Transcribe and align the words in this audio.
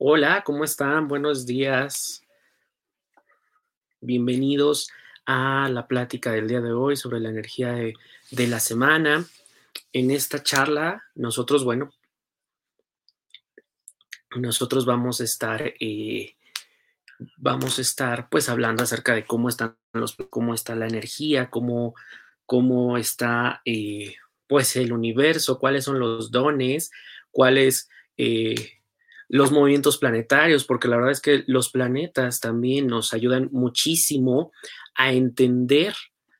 Hola, 0.00 0.44
¿cómo 0.44 0.62
están? 0.62 1.08
Buenos 1.08 1.44
días. 1.44 2.22
Bienvenidos 4.00 4.92
a 5.26 5.68
la 5.72 5.88
plática 5.88 6.30
del 6.30 6.46
día 6.46 6.60
de 6.60 6.70
hoy 6.70 6.94
sobre 6.96 7.18
la 7.18 7.30
energía 7.30 7.72
de, 7.72 7.94
de 8.30 8.46
la 8.46 8.60
semana. 8.60 9.26
En 9.92 10.12
esta 10.12 10.40
charla, 10.40 11.02
nosotros, 11.16 11.64
bueno, 11.64 11.90
nosotros 14.36 14.86
vamos 14.86 15.20
a 15.20 15.24
estar, 15.24 15.74
eh, 15.80 16.36
vamos 17.36 17.80
a 17.80 17.82
estar, 17.82 18.28
pues, 18.28 18.48
hablando 18.48 18.84
acerca 18.84 19.16
de 19.16 19.26
cómo 19.26 19.48
están 19.48 19.76
los, 19.92 20.14
cómo 20.30 20.54
está 20.54 20.76
la 20.76 20.86
energía, 20.86 21.50
cómo, 21.50 21.96
cómo 22.46 22.98
está, 22.98 23.62
eh, 23.64 24.14
pues, 24.46 24.76
el 24.76 24.92
universo, 24.92 25.58
cuáles 25.58 25.82
son 25.82 25.98
los 25.98 26.30
dones, 26.30 26.92
cuáles 27.32 27.90
eh, 28.16 28.77
los 29.28 29.52
movimientos 29.52 29.98
planetarios, 29.98 30.64
porque 30.64 30.88
la 30.88 30.96
verdad 30.96 31.12
es 31.12 31.20
que 31.20 31.44
los 31.46 31.70
planetas 31.70 32.40
también 32.40 32.86
nos 32.86 33.12
ayudan 33.12 33.48
muchísimo 33.52 34.52
a 34.94 35.12
entender 35.12 35.94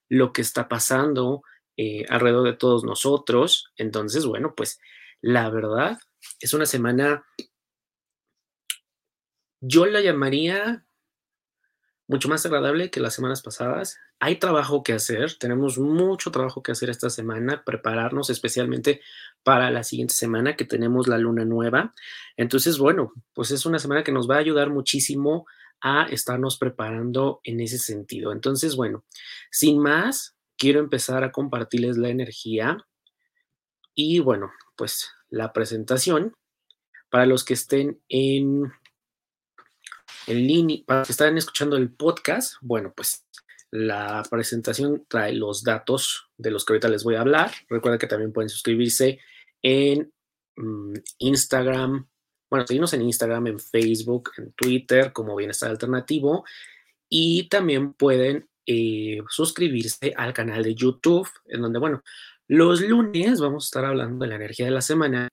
lo 0.09 0.33
que 0.33 0.41
está 0.41 0.69
pasando 0.69 1.43
eh, 1.77 2.07
alrededor 2.09 2.45
de 2.45 2.57
todos 2.57 2.85
nosotros. 2.85 3.73
Entonces, 3.77 4.25
bueno, 4.25 4.55
pues 4.57 4.81
la 5.21 5.51
verdad 5.51 5.99
es 6.41 6.55
una 6.55 6.67
semana, 6.67 7.25
yo 9.61 9.87
la 9.87 10.01
llamaría 10.01 10.87
mucho 12.09 12.29
más 12.29 12.45
agradable 12.47 12.91
que 12.91 13.01
las 13.01 13.15
semanas 13.15 13.43
pasadas. 13.43 13.99
Hay 14.19 14.37
trabajo 14.37 14.83
que 14.83 14.95
hacer, 14.95 15.37
tenemos 15.39 15.79
mucho 15.79 16.33
trabajo 16.33 16.63
que 16.63 16.73
hacer 16.73 16.89
esta 16.89 17.11
semana, 17.11 17.63
prepararnos 17.65 18.31
especialmente 18.31 19.03
para 19.43 19.71
la 19.71 19.85
siguiente 19.85 20.15
semana 20.15 20.57
que 20.57 20.65
tenemos 20.65 21.07
la 21.07 21.19
luna 21.19 21.45
nueva. 21.45 21.95
Entonces, 22.37 22.79
bueno, 22.79 23.13
pues 23.35 23.51
es 23.51 23.67
una 23.67 23.79
semana 23.79 24.03
que 24.03 24.13
nos 24.13 24.29
va 24.29 24.37
a 24.37 24.41
ayudar 24.41 24.71
muchísimo 24.71 25.47
a 25.83 26.05
estarnos 26.05 26.59
preparando 26.59 27.41
en 27.45 27.61
ese 27.61 27.79
sentido. 27.79 28.33
Entonces, 28.33 28.75
bueno, 28.75 29.05
sin 29.51 29.79
más, 29.79 30.35
quiero 30.57 30.81
empezar 30.81 31.25
a 31.25 31.31
compartirles 31.31 31.99
la 31.99 32.09
energía 32.09 32.79
y 33.95 34.21
bueno, 34.21 34.51
pues 34.77 35.11
la 35.29 35.53
presentación 35.53 36.35
para 37.11 37.27
los 37.27 37.45
que 37.45 37.55
estén 37.55 38.01
en 38.09 38.73
en 40.29 40.47
línea, 40.47 40.79
para 40.87 41.01
los 41.01 41.09
que 41.09 41.13
están 41.13 41.37
escuchando 41.39 41.77
el 41.77 41.91
podcast, 41.91 42.55
bueno, 42.61 42.93
pues 42.95 43.25
la 43.71 44.23
presentación 44.31 45.05
trae 45.09 45.33
los 45.33 45.63
datos 45.63 46.31
de 46.37 46.51
los 46.51 46.65
que 46.65 46.73
ahorita 46.73 46.89
les 46.89 47.05
voy 47.05 47.17
a 47.17 47.21
hablar. 47.21 47.53
Recuerda 47.69 47.99
que 47.99 48.07
también 48.07 48.33
pueden 48.33 48.49
suscribirse 48.49 49.19
en 49.63 50.13
mm, 50.57 50.95
Instagram, 51.19 52.09
bueno, 52.51 52.67
seguimos 52.67 52.93
en 52.95 53.03
Instagram, 53.03 53.47
en 53.49 53.61
Facebook, 53.61 54.31
en 54.39 54.53
Twitter 54.53 55.13
como 55.13 55.37
Bienestar 55.37 55.71
Alternativo 55.71 56.45
y 57.09 57.49
también 57.49 57.93
pueden 57.93 58.49
eh, 58.67 59.21
suscribirse 59.29 60.15
al 60.17 60.33
canal 60.33 60.63
de 60.63 60.75
YouTube, 60.75 61.29
en 61.47 61.63
donde, 61.63 61.79
bueno, 61.79 62.03
los 62.47 62.81
lunes 62.81 63.41
vamos 63.41 63.65
a 63.65 63.67
estar 63.67 63.85
hablando 63.85 64.25
de 64.25 64.31
la 64.31 64.37
energía 64.37 64.67
de 64.67 64.73
la 64.73 64.81
semana, 64.81 65.29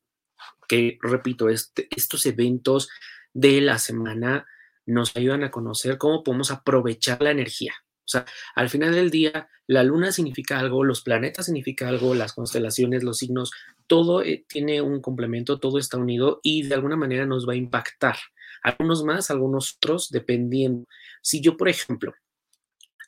que 0.68 0.98
repito, 1.02 1.48
este, 1.50 1.88
estos 1.96 2.26
eventos 2.26 2.90
de 3.34 3.62
la 3.62 3.78
semana 3.78 4.46
nos 4.86 5.16
ayudan 5.16 5.44
a 5.44 5.52
conocer 5.52 5.98
cómo 5.98 6.24
podemos 6.24 6.52
aprovechar 6.52 7.22
la 7.22 7.32
energía. 7.32 7.74
O 8.06 8.08
sea, 8.08 8.26
al 8.54 8.70
final 8.70 8.94
del 8.94 9.10
día, 9.10 9.50
la 9.66 9.84
luna 9.84 10.12
significa 10.12 10.60
algo, 10.60 10.84
los 10.84 11.02
planetas 11.02 11.48
significa 11.48 11.90
algo, 11.90 12.14
las 12.14 12.34
constelaciones, 12.34 13.04
los 13.04 13.18
signos, 13.18 13.52
todo 13.88 14.22
eh, 14.22 14.46
tiene 14.48 14.82
un 14.82 15.02
complemento, 15.02 15.60
todo 15.60 15.80
está 15.80 15.98
unido 15.98 16.40
y 16.44 16.64
de 16.64 16.76
alguna 16.76 16.96
manera 16.96 17.26
nos 17.26 17.48
va 17.50 17.54
a 17.54 17.58
impactar. 17.58 18.16
Algunos 18.62 19.04
más, 19.04 19.32
algunos 19.32 19.76
otros, 19.78 20.10
dependiendo. 20.10 20.88
Si 21.22 21.42
yo, 21.42 21.58
por 21.58 21.68
ejemplo, 21.68 22.14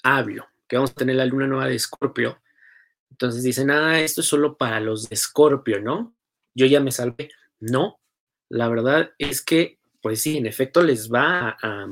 hablo 0.02 0.48
que 0.68 0.78
vamos 0.78 0.92
a 0.92 0.96
tener 0.96 1.16
la 1.16 1.26
luna 1.26 1.48
nueva 1.48 1.68
de 1.68 1.76
Escorpio, 1.76 2.42
entonces 3.12 3.44
dicen, 3.44 3.70
ah, 3.72 4.00
esto 4.00 4.22
es 4.22 4.28
solo 4.28 4.58
para 4.58 4.80
los 4.80 5.10
de 5.10 5.16
Escorpio, 5.16 5.82
¿no? 5.82 6.16
Yo 6.56 6.66
ya 6.66 6.80
me 6.80 6.92
salvé. 6.92 7.30
No, 7.60 8.00
la 8.50 8.68
verdad 8.68 9.12
es 9.18 9.42
que 9.44 9.77
pues 10.08 10.22
sí, 10.22 10.38
en 10.38 10.46
efecto 10.46 10.82
les 10.82 11.12
va 11.12 11.58
a, 11.62 11.86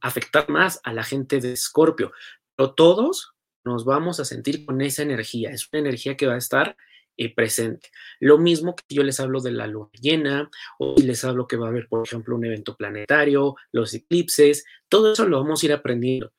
afectar 0.00 0.48
más 0.48 0.80
a 0.84 0.92
la 0.92 1.02
gente 1.02 1.40
de 1.40 1.52
Escorpio, 1.52 2.12
pero 2.54 2.74
todos 2.74 3.34
nos 3.64 3.84
vamos 3.84 4.20
a 4.20 4.24
sentir 4.24 4.64
con 4.64 4.80
esa 4.80 5.02
energía, 5.02 5.50
es 5.50 5.68
una 5.72 5.80
energía 5.80 6.16
que 6.16 6.28
va 6.28 6.34
a 6.34 6.38
estar 6.38 6.76
eh, 7.16 7.34
presente. 7.34 7.90
Lo 8.20 8.38
mismo 8.38 8.76
que 8.76 8.84
yo 8.94 9.02
les 9.02 9.18
hablo 9.18 9.40
de 9.40 9.50
la 9.50 9.66
luna 9.66 9.90
llena, 10.00 10.48
o 10.78 10.94
les 10.96 11.24
hablo 11.24 11.48
que 11.48 11.56
va 11.56 11.66
a 11.66 11.70
haber, 11.70 11.88
por 11.88 12.06
ejemplo, 12.06 12.36
un 12.36 12.44
evento 12.44 12.76
planetario, 12.76 13.56
los 13.72 13.92
eclipses, 13.94 14.64
todo 14.88 15.14
eso 15.14 15.26
lo 15.26 15.42
vamos 15.42 15.60
a 15.60 15.66
ir 15.66 15.72
aprendiendo. 15.72 16.32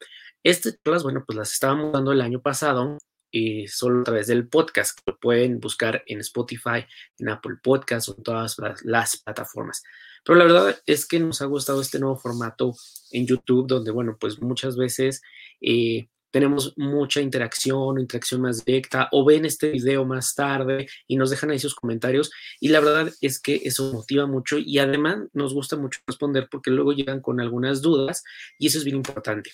Estas 0.44 0.80
charlas, 0.82 1.04
bueno, 1.04 1.26
pues 1.28 1.38
las 1.38 1.52
estábamos 1.52 1.92
dando 1.92 2.14
el 2.14 2.22
año 2.22 2.42
pasado, 2.42 2.98
y 3.34 3.68
solo 3.68 4.00
a 4.00 4.04
través 4.04 4.28
del 4.28 4.48
podcast, 4.48 4.98
que 4.98 5.12
lo 5.12 5.20
pueden 5.20 5.60
buscar 5.60 6.04
en 6.06 6.22
Spotify, 6.22 6.86
en 7.18 7.30
Apple 7.30 7.58
Podcasts 7.62 8.08
o 8.08 8.16
en 8.16 8.24
todas 8.24 8.56
las 8.84 9.18
plataformas. 9.18 9.84
Pero 10.26 10.38
la 10.38 10.46
verdad 10.46 10.82
es 10.86 11.06
que 11.06 11.20
nos 11.20 11.42
ha 11.42 11.46
gustado 11.46 11.82
este 11.82 12.00
nuevo 12.00 12.18
formato 12.18 12.76
en 13.12 13.28
YouTube, 13.28 13.68
donde, 13.68 13.92
bueno, 13.92 14.18
pues 14.20 14.42
muchas 14.42 14.78
veces 14.78 15.22
eh, 15.62 16.08
tenemos 16.34 16.74
mucha 16.78 17.22
interacción, 17.22 18.00
interacción 18.00 18.42
más 18.42 18.66
directa, 18.66 19.08
o 19.12 19.24
ven 19.24 19.46
este 19.46 19.70
video 19.70 20.04
más 20.04 20.34
tarde 20.34 20.88
y 21.08 21.16
nos 21.16 21.30
dejan 21.30 21.52
ahí 21.52 21.60
sus 21.60 21.76
comentarios. 21.76 22.32
Y 22.60 22.70
la 22.70 22.80
verdad 22.80 23.14
es 23.22 23.40
que 23.40 23.62
eso 23.64 23.94
motiva 23.94 24.26
mucho 24.26 24.58
y 24.58 24.80
además 24.80 25.20
nos 25.34 25.54
gusta 25.54 25.76
mucho 25.76 26.00
responder 26.08 26.48
porque 26.50 26.72
luego 26.72 26.92
llegan 26.94 27.22
con 27.22 27.40
algunas 27.40 27.84
dudas 27.84 28.24
y 28.58 28.66
eso 28.66 28.80
es 28.80 28.84
bien 28.84 28.98
importante. 28.98 29.52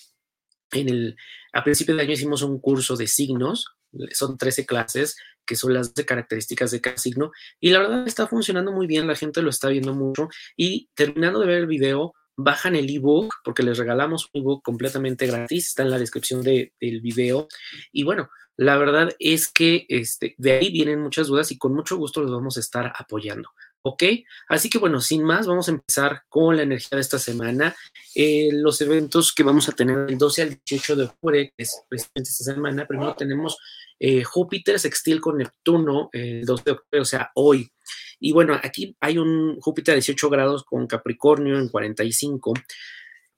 En 0.72 0.88
el, 0.88 1.16
a 1.52 1.62
principio 1.64 1.94
de 1.94 2.02
año 2.02 2.12
hicimos 2.12 2.40
un 2.42 2.58
curso 2.60 2.96
de 2.96 3.08
signos, 3.08 3.74
son 4.12 4.38
13 4.38 4.64
clases 4.64 5.16
que 5.50 5.56
son 5.56 5.74
las 5.74 5.92
de 5.94 6.06
características 6.06 6.70
de 6.70 6.80
cada 6.80 6.96
signo. 6.96 7.32
Y 7.58 7.70
la 7.70 7.80
verdad 7.80 8.06
está 8.06 8.28
funcionando 8.28 8.70
muy 8.70 8.86
bien, 8.86 9.08
la 9.08 9.16
gente 9.16 9.42
lo 9.42 9.50
está 9.50 9.68
viendo 9.68 9.92
mucho. 9.92 10.28
Y 10.56 10.88
terminando 10.94 11.40
de 11.40 11.46
ver 11.48 11.56
el 11.56 11.66
video, 11.66 12.14
bajan 12.36 12.76
el 12.76 12.88
ebook, 12.88 13.34
porque 13.42 13.64
les 13.64 13.76
regalamos 13.76 14.30
un 14.32 14.42
ebook 14.42 14.62
completamente 14.62 15.26
gratis, 15.26 15.66
está 15.66 15.82
en 15.82 15.90
la 15.90 15.98
descripción 15.98 16.42
del 16.42 16.70
video. 16.80 17.48
Y 17.90 18.04
bueno, 18.04 18.30
la 18.56 18.78
verdad 18.78 19.10
es 19.18 19.50
que 19.50 19.86
este, 19.88 20.36
de 20.38 20.52
ahí 20.52 20.70
vienen 20.70 21.00
muchas 21.00 21.26
dudas 21.26 21.50
y 21.50 21.58
con 21.58 21.74
mucho 21.74 21.96
gusto 21.96 22.22
los 22.22 22.30
vamos 22.30 22.56
a 22.56 22.60
estar 22.60 22.92
apoyando. 22.96 23.50
¿Ok? 23.82 24.02
Así 24.48 24.68
que 24.68 24.78
bueno, 24.78 25.00
sin 25.00 25.22
más, 25.22 25.46
vamos 25.46 25.68
a 25.68 25.72
empezar 25.72 26.22
con 26.28 26.56
la 26.56 26.62
energía 26.62 26.96
de 26.96 27.00
esta 27.00 27.18
semana. 27.18 27.74
Eh, 28.14 28.50
los 28.52 28.80
eventos 28.80 29.32
que 29.32 29.42
vamos 29.42 29.68
a 29.68 29.72
tener 29.72 30.06
del 30.06 30.18
12 30.18 30.42
al 30.42 30.48
18 30.50 30.96
de 30.96 31.04
octubre, 31.04 31.52
que 31.56 31.62
es 31.62 31.82
precisamente 31.88 32.30
esta 32.30 32.44
semana, 32.44 32.86
primero 32.86 33.14
tenemos 33.14 33.58
eh, 33.98 34.22
Júpiter 34.24 34.78
sextil 34.78 35.20
con 35.20 35.38
Neptuno 35.38 36.10
el 36.12 36.44
12 36.44 36.62
de 36.64 36.70
octubre, 36.72 37.00
o 37.00 37.04
sea, 37.04 37.30
hoy. 37.34 37.70
Y 38.18 38.32
bueno, 38.32 38.58
aquí 38.62 38.96
hay 39.00 39.16
un 39.16 39.58
Júpiter 39.60 39.92
a 39.92 39.96
18 39.96 40.28
grados 40.28 40.64
con 40.64 40.86
Capricornio 40.86 41.58
en 41.58 41.68
45. 41.68 42.52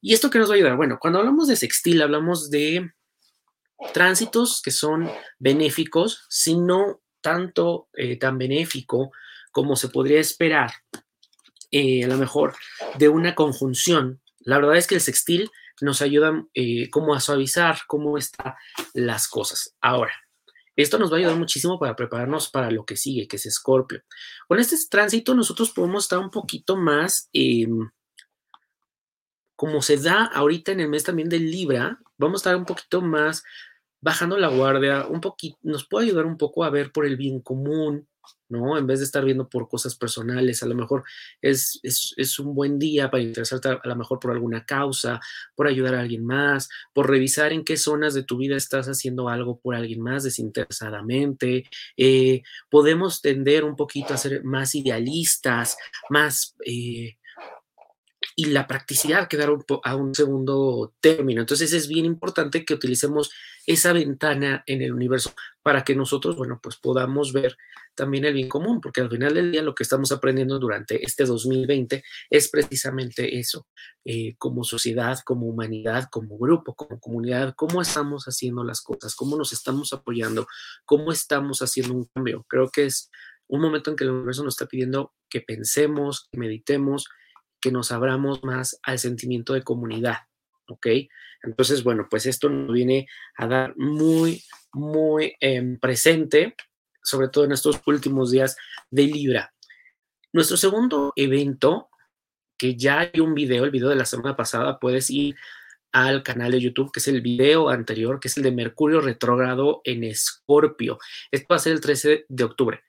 ¿Y 0.01 0.15
esto 0.15 0.29
qué 0.29 0.41
nos 0.41 0.49
va 0.49 0.55
a 0.55 0.57
ayudar? 0.57 0.77
Bueno, 0.77 0.99
cuando 1.01 1.21
hablamos 1.21 1.47
de 1.47 1.55
sextil, 1.55 2.03
hablamos 2.03 2.51
de 2.51 2.91
tránsitos 3.95 4.61
que 4.61 4.73
son 4.73 5.09
benéficos, 5.39 6.25
sino 6.29 7.01
tanto 7.21 7.89
eh, 7.95 8.17
tan 8.17 8.39
benéfico 8.39 9.13
como 9.53 9.77
se 9.77 9.89
podría 9.89 10.19
esperar, 10.19 10.73
eh, 11.71 12.05
a 12.05 12.09
lo 12.09 12.17
mejor, 12.17 12.57
de 12.99 13.09
una 13.09 13.35
conjunción. 13.35 14.21
La 14.41 14.57
verdad 14.57 14.77
es 14.77 14.87
que 14.87 14.97
el 14.97 15.01
sextil 15.01 15.51
nos 15.81 16.03
ayuda 16.03 16.45
eh, 16.55 16.91
como 16.91 17.15
a 17.15 17.21
suavizar 17.21 17.79
cómo 17.87 18.19
están 18.19 18.55
las 18.95 19.29
cosas. 19.29 19.77
Ahora, 19.81 20.13
esto 20.75 20.99
nos 20.99 21.11
va 21.11 21.17
a 21.17 21.19
ayudar 21.19 21.37
muchísimo 21.37 21.79
para 21.79 21.95
prepararnos 21.95 22.49
para 22.49 22.71
lo 22.71 22.85
que 22.85 22.97
sigue, 22.97 23.29
que 23.29 23.37
es 23.37 23.47
Escorpio. 23.47 24.03
Con 24.49 24.59
este 24.59 24.77
tránsito 24.91 25.35
nosotros 25.35 25.71
podemos 25.71 26.05
estar 26.05 26.19
un 26.19 26.31
poquito 26.31 26.77
más, 26.77 27.29
em, 27.33 27.91
como 29.55 29.83
se 29.83 29.97
da 29.99 30.25
ahorita 30.25 30.73
en 30.73 30.81
el 30.81 30.89
mes 30.89 31.05
también 31.05 31.29
del 31.29 31.51
Libra, 31.51 31.99
vamos 32.17 32.41
a 32.41 32.41
estar 32.41 32.57
un 32.57 32.65
poquito 32.65 33.01
más 33.03 33.45
bajando 34.01 34.37
la 34.37 34.49
guardia, 34.49 35.07
un 35.07 35.21
poquito, 35.21 35.59
nos 35.63 35.87
puede 35.87 36.07
ayudar 36.07 36.27
un 36.27 36.37
poco 36.37 36.65
a 36.65 36.71
ver 36.71 36.91
por 36.91 37.07
el 37.07 37.17
bien 37.17 37.41
común, 37.41 38.09
¿no? 38.49 38.77
En 38.79 38.87
vez 38.87 39.01
de 39.01 39.07
estar 39.07 39.25
viendo 39.25 39.49
por 39.49 39.69
cosas 39.69 39.97
personales, 39.97 40.63
a 40.63 40.67
lo 40.67 40.75
mejor 40.75 41.05
es, 41.41 41.81
es, 41.83 42.39
un 42.39 42.55
buen 42.55 42.79
día 42.79 43.11
para 43.11 43.23
interesarte 43.23 43.69
a, 43.69 43.81
lo 43.83 43.97
mejor 43.97 44.19
por 44.21 44.31
alguna 44.31 44.65
causa, 44.65 45.21
por 45.55 45.67
ayudar 45.67 45.95
a 45.95 46.01
alguien 46.01 46.25
más, 46.25 46.69
por 46.93 47.09
revisar 47.09 47.53
en 47.53 47.65
qué 47.65 47.77
zonas 47.77 48.15
de 48.15 48.25
tu 48.25 48.37
vida 48.37 48.57
estás 48.57 48.87
haciendo 48.87 49.29
algo 49.29 49.59
por 49.59 49.75
alguien 49.75 50.01
más 50.01 50.25
desinteresadamente. 50.25 51.65
Eh, 51.97 52.43
podemos 52.71 53.23
tender 53.23 53.65
un 53.65 53.77
poquito 53.77 54.15
a 54.15 54.19
ser 54.19 54.45
más 54.45 54.75
idealistas, 54.75 55.77
más... 56.11 56.57
Eh, 56.67 57.17
y 58.35 58.47
la 58.47 58.67
practicidad 58.67 59.29
quedar 59.29 59.51
a 59.85 59.97
un 59.97 60.15
segundo 60.15 60.95
término. 61.01 61.41
Entonces 61.41 61.73
es 61.73 61.89
bien 61.89 62.05
importante 62.05 62.65
que 62.65 62.75
utilicemos 62.75 63.31
esa 63.67 63.93
ventana 63.93 64.63
en 64.67 64.83
el 64.83 64.93
universo 64.93 65.35
para 65.63 65.85
que 65.85 65.95
nosotros, 65.95 66.37
bueno, 66.37 66.59
pues 66.63 66.77
podamos 66.77 67.33
ver 67.33 67.57
también 67.95 68.25
el 68.25 68.35
bien 68.35 68.49
común, 68.49 68.81
porque 68.81 69.01
al 69.01 69.11
final 69.11 69.35
del 69.35 69.53
día 69.53 69.63
lo 69.63 69.75
que 69.75 69.83
estamos 69.83 70.13
aprendiendo 70.13 70.59
durante 70.59 71.05
este 71.05 71.25
2020 71.25 72.03
es 72.31 72.49
precisamente 72.49 73.39
eso, 73.39 73.67
eh, 74.05 74.35
como 74.39 74.65
sociedad, 74.65 75.19
como 75.25 75.47
humanidad, 75.47 76.09
como 76.11 76.39
grupo, 76.39 76.75
como 76.75 76.99
comunidad, 76.99 77.55
cómo 77.55 77.83
estamos 77.83 78.25
haciendo 78.25 78.65
las 78.65 78.81
cosas, 78.81 79.15
cómo 79.15 79.37
nos 79.37 79.53
estamos 79.53 79.93
apoyando, 79.93 80.47
cómo 80.85 81.13
estamos 81.13 81.61
haciendo 81.61 81.95
un 81.95 82.09
cambio. 82.15 82.45
Creo 82.49 82.71
que 82.71 82.87
es 82.87 83.11
un 83.47 83.61
momento 83.61 83.91
en 83.91 83.97
que 83.97 84.05
el 84.05 84.11
universo 84.11 84.43
nos 84.43 84.55
está 84.55 84.67
pidiendo 84.67 85.13
que 85.29 85.43
pensemos, 85.43 86.29
que 86.31 86.39
meditemos, 86.39 87.07
que 87.63 87.71
nos 87.71 87.93
abramos 87.93 88.43
más 88.43 88.79
al 88.83 88.99
sentimiento 88.99 89.55
de 89.55 89.63
comunidad, 89.63 90.19
¿ok? 90.69 90.89
Entonces, 91.43 91.83
bueno, 91.83 92.09
pues 92.11 92.27
esto 92.27 92.51
nos 92.51 92.73
viene 92.73 93.07
a 93.37 93.47
dar 93.47 93.75
muy, 93.77 94.43
muy 94.73 95.35
em, 95.41 95.79
presente, 95.79 96.55
sobre 97.03 97.29
todo 97.29 97.45
en 97.45 97.53
estos 97.53 97.81
últimos 97.87 98.33
días 98.33 98.57
de 98.91 99.05
Libra. 99.05 99.55
Nuestro 100.33 100.57
segundo 100.57 101.13
evento, 101.17 101.89
que 102.59 102.77
ya 102.77 103.01
hay 103.01 103.21
un 103.21 103.35
video, 103.35 103.65
el 103.65 103.71
video 103.71 103.89
de 103.89 103.97
la 103.97 104.05
semana 104.05 104.37
pasada, 104.37 104.79
puedes 104.79 105.09
ir 105.09 105.37
al 105.93 106.23
canal 106.23 106.53
de 106.53 106.61
YouTube, 106.61 106.91
que 106.91 107.01
es 107.01 107.09
el 107.09 107.21
video 107.21 107.69
anterior, 107.69 108.19
que 108.19 108.29
es 108.29 108.37
el 108.37 108.43
de 108.43 108.51
Mercurio 108.51 109.01
retrógrado 109.01 109.83
en 109.85 110.05
Escorpio. 110.05 110.99
Esto 111.31 111.47
va 111.51 111.57
a 111.57 111.61
ser 111.61 111.75
el 111.75 111.81
13 111.81 112.27
de 112.29 112.45
octubre. 112.45 112.83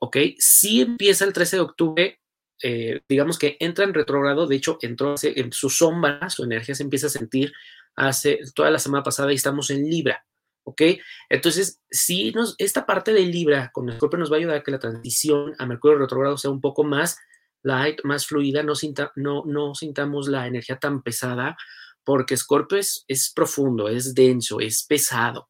¿Ok? 0.00 0.16
Si 0.38 0.80
empieza 0.80 1.24
el 1.24 1.32
13 1.32 1.56
de 1.56 1.62
octubre, 1.62 2.20
eh, 2.62 3.00
digamos 3.08 3.38
que 3.38 3.56
entra 3.60 3.84
en 3.84 3.94
retrogrado, 3.94 4.46
de 4.46 4.56
hecho, 4.56 4.78
entró 4.82 5.14
en 5.22 5.52
su 5.52 5.70
sombra, 5.70 6.28
su 6.30 6.44
energía 6.44 6.74
se 6.74 6.82
empieza 6.82 7.06
a 7.06 7.10
sentir 7.10 7.52
hace 7.94 8.40
toda 8.54 8.70
la 8.70 8.78
semana 8.78 9.02
pasada 9.02 9.32
y 9.32 9.36
estamos 9.36 9.70
en 9.70 9.88
Libra, 9.88 10.24
¿ok? 10.64 10.82
Entonces, 11.28 11.80
si 11.90 12.30
nos, 12.32 12.54
esta 12.58 12.86
parte 12.86 13.12
de 13.12 13.22
Libra 13.22 13.70
con 13.72 13.88
Escorpio 13.88 14.18
nos 14.18 14.30
va 14.30 14.36
a 14.36 14.38
ayudar 14.38 14.56
a 14.56 14.62
que 14.62 14.70
la 14.70 14.78
transición 14.78 15.54
a 15.58 15.66
Mercurio 15.66 15.98
retrogrado 15.98 16.36
sea 16.36 16.50
un 16.50 16.60
poco 16.60 16.84
más 16.84 17.18
light, 17.62 18.00
más 18.04 18.26
fluida, 18.26 18.62
no, 18.62 18.74
no, 19.16 19.42
no 19.46 19.74
sintamos 19.74 20.28
la 20.28 20.46
energía 20.46 20.78
tan 20.78 21.02
pesada, 21.02 21.56
porque 22.04 22.34
Escorpio 22.34 22.78
es, 22.78 23.04
es 23.08 23.32
profundo, 23.34 23.88
es 23.88 24.14
denso, 24.14 24.60
es 24.60 24.84
pesado. 24.84 25.48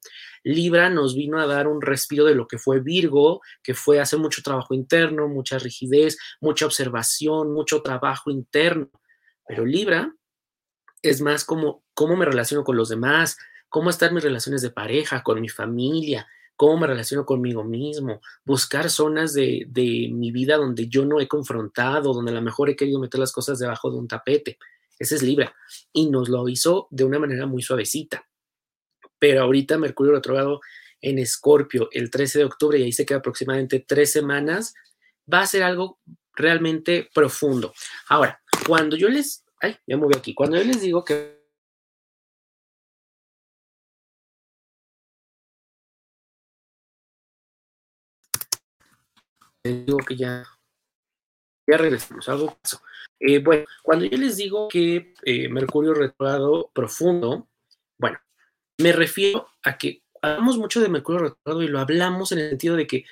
Libra 0.48 0.88
nos 0.88 1.14
vino 1.14 1.38
a 1.38 1.46
dar 1.46 1.68
un 1.68 1.82
respiro 1.82 2.24
de 2.24 2.34
lo 2.34 2.48
que 2.48 2.56
fue 2.56 2.80
Virgo, 2.80 3.42
que 3.62 3.74
fue 3.74 4.00
hacer 4.00 4.18
mucho 4.18 4.40
trabajo 4.42 4.72
interno, 4.72 5.28
mucha 5.28 5.58
rigidez, 5.58 6.16
mucha 6.40 6.64
observación, 6.64 7.52
mucho 7.52 7.82
trabajo 7.82 8.30
interno. 8.30 8.90
Pero 9.46 9.66
Libra 9.66 10.10
es 11.02 11.20
más 11.20 11.44
como 11.44 11.84
cómo 11.92 12.16
me 12.16 12.24
relaciono 12.24 12.64
con 12.64 12.78
los 12.78 12.88
demás, 12.88 13.36
cómo 13.68 13.90
están 13.90 14.14
mis 14.14 14.24
relaciones 14.24 14.62
de 14.62 14.70
pareja, 14.70 15.22
con 15.22 15.38
mi 15.38 15.50
familia, 15.50 16.26
cómo 16.56 16.78
me 16.78 16.86
relaciono 16.86 17.26
conmigo 17.26 17.62
mismo, 17.62 18.22
buscar 18.42 18.88
zonas 18.88 19.34
de, 19.34 19.66
de, 19.68 20.08
mi 20.10 20.32
vida 20.32 20.56
donde 20.56 20.88
yo 20.88 21.04
no 21.04 21.20
he 21.20 21.28
confrontado, 21.28 22.14
donde 22.14 22.30
a 22.30 22.34
lo 22.34 22.42
mejor 22.42 22.70
he 22.70 22.76
querido 22.76 22.98
meter 22.98 23.20
las 23.20 23.32
cosas 23.32 23.58
debajo 23.58 23.90
de 23.90 23.98
un 23.98 24.08
tapete. 24.08 24.56
Ese 24.98 25.16
es 25.16 25.22
Libra. 25.22 25.54
Y 25.92 26.08
nos 26.08 26.30
lo 26.30 26.48
hizo 26.48 26.88
de 26.90 27.04
una 27.04 27.18
manera 27.18 27.44
muy 27.44 27.60
suavecita 27.60 28.26
pero 29.18 29.42
ahorita 29.42 29.78
Mercurio 29.78 30.12
retrogrado 30.12 30.60
en 31.00 31.18
Escorpio 31.18 31.88
el 31.92 32.10
13 32.10 32.40
de 32.40 32.44
octubre 32.44 32.78
y 32.78 32.84
ahí 32.84 32.92
se 32.92 33.06
queda 33.06 33.18
aproximadamente 33.18 33.84
tres 33.86 34.12
semanas, 34.12 34.74
va 35.32 35.40
a 35.40 35.46
ser 35.46 35.62
algo 35.62 36.00
realmente 36.34 37.08
profundo. 37.14 37.72
Ahora, 38.08 38.40
cuando 38.66 38.96
yo 38.96 39.08
les, 39.08 39.44
ay, 39.60 39.76
me 39.86 39.96
moví 39.96 40.14
aquí, 40.16 40.34
cuando 40.34 40.56
yo 40.56 40.64
les 40.64 40.80
digo 40.80 41.04
que 41.04 41.38
les 49.64 49.86
digo 49.86 49.98
que 49.98 50.16
ya, 50.16 50.44
ya 51.66 51.76
regresamos, 51.76 52.28
algo 52.28 52.56
pasó. 52.62 52.80
Eh, 53.20 53.40
bueno, 53.42 53.64
cuando 53.82 54.04
yo 54.04 54.16
les 54.16 54.36
digo 54.36 54.68
que 54.68 55.12
eh, 55.24 55.48
Mercurio 55.48 55.92
retrogrado 55.92 56.70
profundo, 56.72 57.48
bueno, 57.98 58.18
me 58.78 58.92
refiero 58.92 59.48
a 59.62 59.76
que 59.76 60.02
hablamos 60.22 60.58
mucho 60.58 60.80
de 60.80 60.88
Mercurio 60.88 61.22
retrógrado 61.22 61.62
y 61.62 61.68
lo 61.68 61.80
hablamos 61.80 62.32
en 62.32 62.38
el 62.38 62.48
sentido 62.50 62.76
de 62.76 62.86
que, 62.86 63.04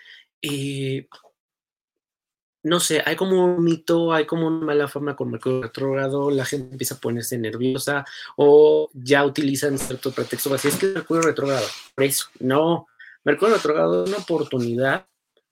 eh, 0.43 1.09
no 2.63 2.81
sé, 2.81 3.03
hay 3.05 3.17
como 3.17 3.45
un 3.45 3.65
mito, 3.65 4.13
hay 4.13 4.27
como 4.27 4.47
una 4.47 4.65
mala 4.65 4.89
forma 4.89 5.15
con 5.15 5.31
Mercurio 5.31 5.63
retrógrado, 5.63 6.31
la 6.31 6.45
gente 6.45 6.73
empieza 6.73 6.97
a 6.97 7.01
ponerse 7.01 7.39
nerviosa 7.39 8.05
o 8.37 8.91
ya 8.95 9.25
utilizan 9.25 9.79
cierto 9.79 10.13
pretexto, 10.13 10.53
así 10.55 10.69
es 10.69 10.77
que 10.77 10.87
Mercurio 10.87 11.23
retrógrado, 11.23 11.67
por 11.95 12.05
eso, 12.05 12.27
no, 12.41 12.87
Mercurio 13.25 13.57
retrógrado 13.57 14.05
es 14.05 14.11
una 14.11 14.19
oportunidad 14.19 15.07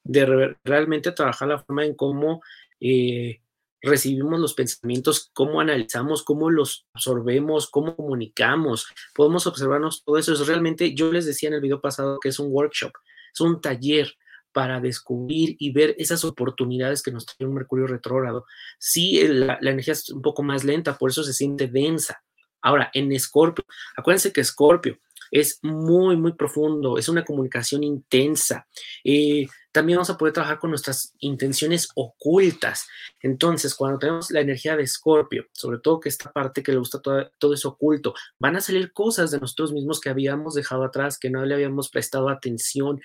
de 0.04 0.56
realmente 0.64 1.12
trabajar 1.12 1.48
la 1.48 1.58
forma 1.58 1.84
en 1.84 1.94
cómo 1.94 2.42
eh, 2.80 3.40
recibimos 3.84 4.40
los 4.40 4.54
pensamientos, 4.54 5.30
cómo 5.32 5.60
analizamos, 5.60 6.22
cómo 6.22 6.50
los 6.50 6.86
absorbemos, 6.94 7.68
cómo 7.68 7.96
comunicamos, 7.96 8.86
podemos 9.14 9.46
observarnos 9.46 10.02
todo 10.04 10.18
eso. 10.18 10.32
Es 10.32 10.46
realmente, 10.46 10.94
yo 10.94 11.12
les 11.12 11.26
decía 11.26 11.48
en 11.48 11.54
el 11.54 11.60
video 11.60 11.80
pasado 11.80 12.18
que 12.20 12.30
es 12.30 12.38
un 12.38 12.48
workshop, 12.50 12.92
es 13.32 13.40
un 13.40 13.60
taller 13.60 14.14
para 14.52 14.80
descubrir 14.80 15.56
y 15.58 15.72
ver 15.72 15.96
esas 15.98 16.24
oportunidades 16.24 17.02
que 17.02 17.10
nos 17.10 17.26
trae 17.26 17.48
un 17.48 17.54
Mercurio 17.54 17.88
retrógrado. 17.88 18.46
Sí, 18.78 19.20
la, 19.26 19.58
energía 19.60 19.92
es 19.92 20.08
un 20.10 20.22
poco 20.22 20.42
más 20.42 20.62
lenta, 20.62 20.96
por 20.96 21.10
eso 21.10 21.24
se 21.24 21.32
siente 21.32 21.66
densa. 21.66 22.22
Ahora, 22.62 22.90
en 22.94 23.12
Escorpio, 23.12 23.64
acuérdense 23.96 24.32
que 24.32 24.40
Escorpio 24.40 24.98
es 25.30 25.58
muy, 25.62 26.16
muy 26.16 26.34
profundo, 26.34 26.96
es 26.96 27.08
una 27.08 27.24
comunicación 27.24 27.82
intensa. 27.82 28.66
Eh, 29.02 29.46
también 29.74 29.96
vamos 29.96 30.10
a 30.10 30.16
poder 30.16 30.32
trabajar 30.32 30.60
con 30.60 30.70
nuestras 30.70 31.14
intenciones 31.18 31.88
ocultas. 31.96 32.86
Entonces, 33.20 33.74
cuando 33.74 33.98
tenemos 33.98 34.30
la 34.30 34.40
energía 34.40 34.76
de 34.76 34.84
Escorpio, 34.84 35.46
sobre 35.52 35.80
todo 35.80 35.98
que 35.98 36.08
esta 36.08 36.30
parte 36.30 36.62
que 36.62 36.70
le 36.70 36.78
gusta 36.78 37.02
todo, 37.02 37.28
todo 37.40 37.54
eso 37.54 37.70
oculto, 37.70 38.14
van 38.38 38.54
a 38.54 38.60
salir 38.60 38.92
cosas 38.92 39.32
de 39.32 39.40
nosotros 39.40 39.72
mismos 39.72 40.00
que 40.00 40.10
habíamos 40.10 40.54
dejado 40.54 40.84
atrás, 40.84 41.18
que 41.18 41.28
no 41.28 41.44
le 41.44 41.54
habíamos 41.54 41.90
prestado 41.90 42.28
atención, 42.28 43.00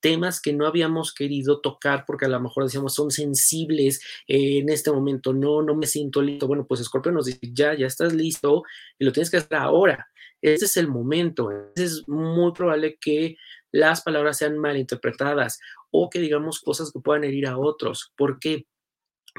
temas 0.00 0.42
que 0.42 0.52
no 0.52 0.66
habíamos 0.66 1.14
querido 1.14 1.62
tocar 1.62 2.04
porque 2.06 2.26
a 2.26 2.28
lo 2.28 2.38
mejor 2.38 2.64
decíamos 2.64 2.94
son 2.94 3.10
sensibles 3.10 4.02
eh, 4.28 4.58
en 4.58 4.68
este 4.68 4.92
momento, 4.92 5.32
no, 5.32 5.62
no 5.62 5.74
me 5.74 5.86
siento 5.86 6.20
listo. 6.20 6.46
Bueno, 6.46 6.66
pues 6.66 6.82
Escorpio 6.82 7.12
nos 7.12 7.24
dice, 7.24 7.40
ya, 7.50 7.72
ya 7.74 7.86
estás 7.86 8.12
listo 8.12 8.62
y 8.98 9.06
lo 9.06 9.12
tienes 9.12 9.30
que 9.30 9.38
hacer 9.38 9.56
ahora. 9.56 10.06
Ese 10.42 10.66
es 10.66 10.76
el 10.76 10.88
momento. 10.88 11.50
Es 11.74 12.06
muy 12.06 12.52
probable 12.52 12.98
que 13.00 13.36
las 13.72 14.02
palabras 14.02 14.38
sean 14.38 14.58
malinterpretadas 14.58 15.60
o 15.90 16.10
que 16.10 16.18
digamos 16.18 16.60
cosas 16.60 16.92
que 16.92 17.00
puedan 17.00 17.24
herir 17.24 17.46
a 17.46 17.58
otros. 17.58 18.12
¿Por 18.16 18.38
qué? 18.38 18.66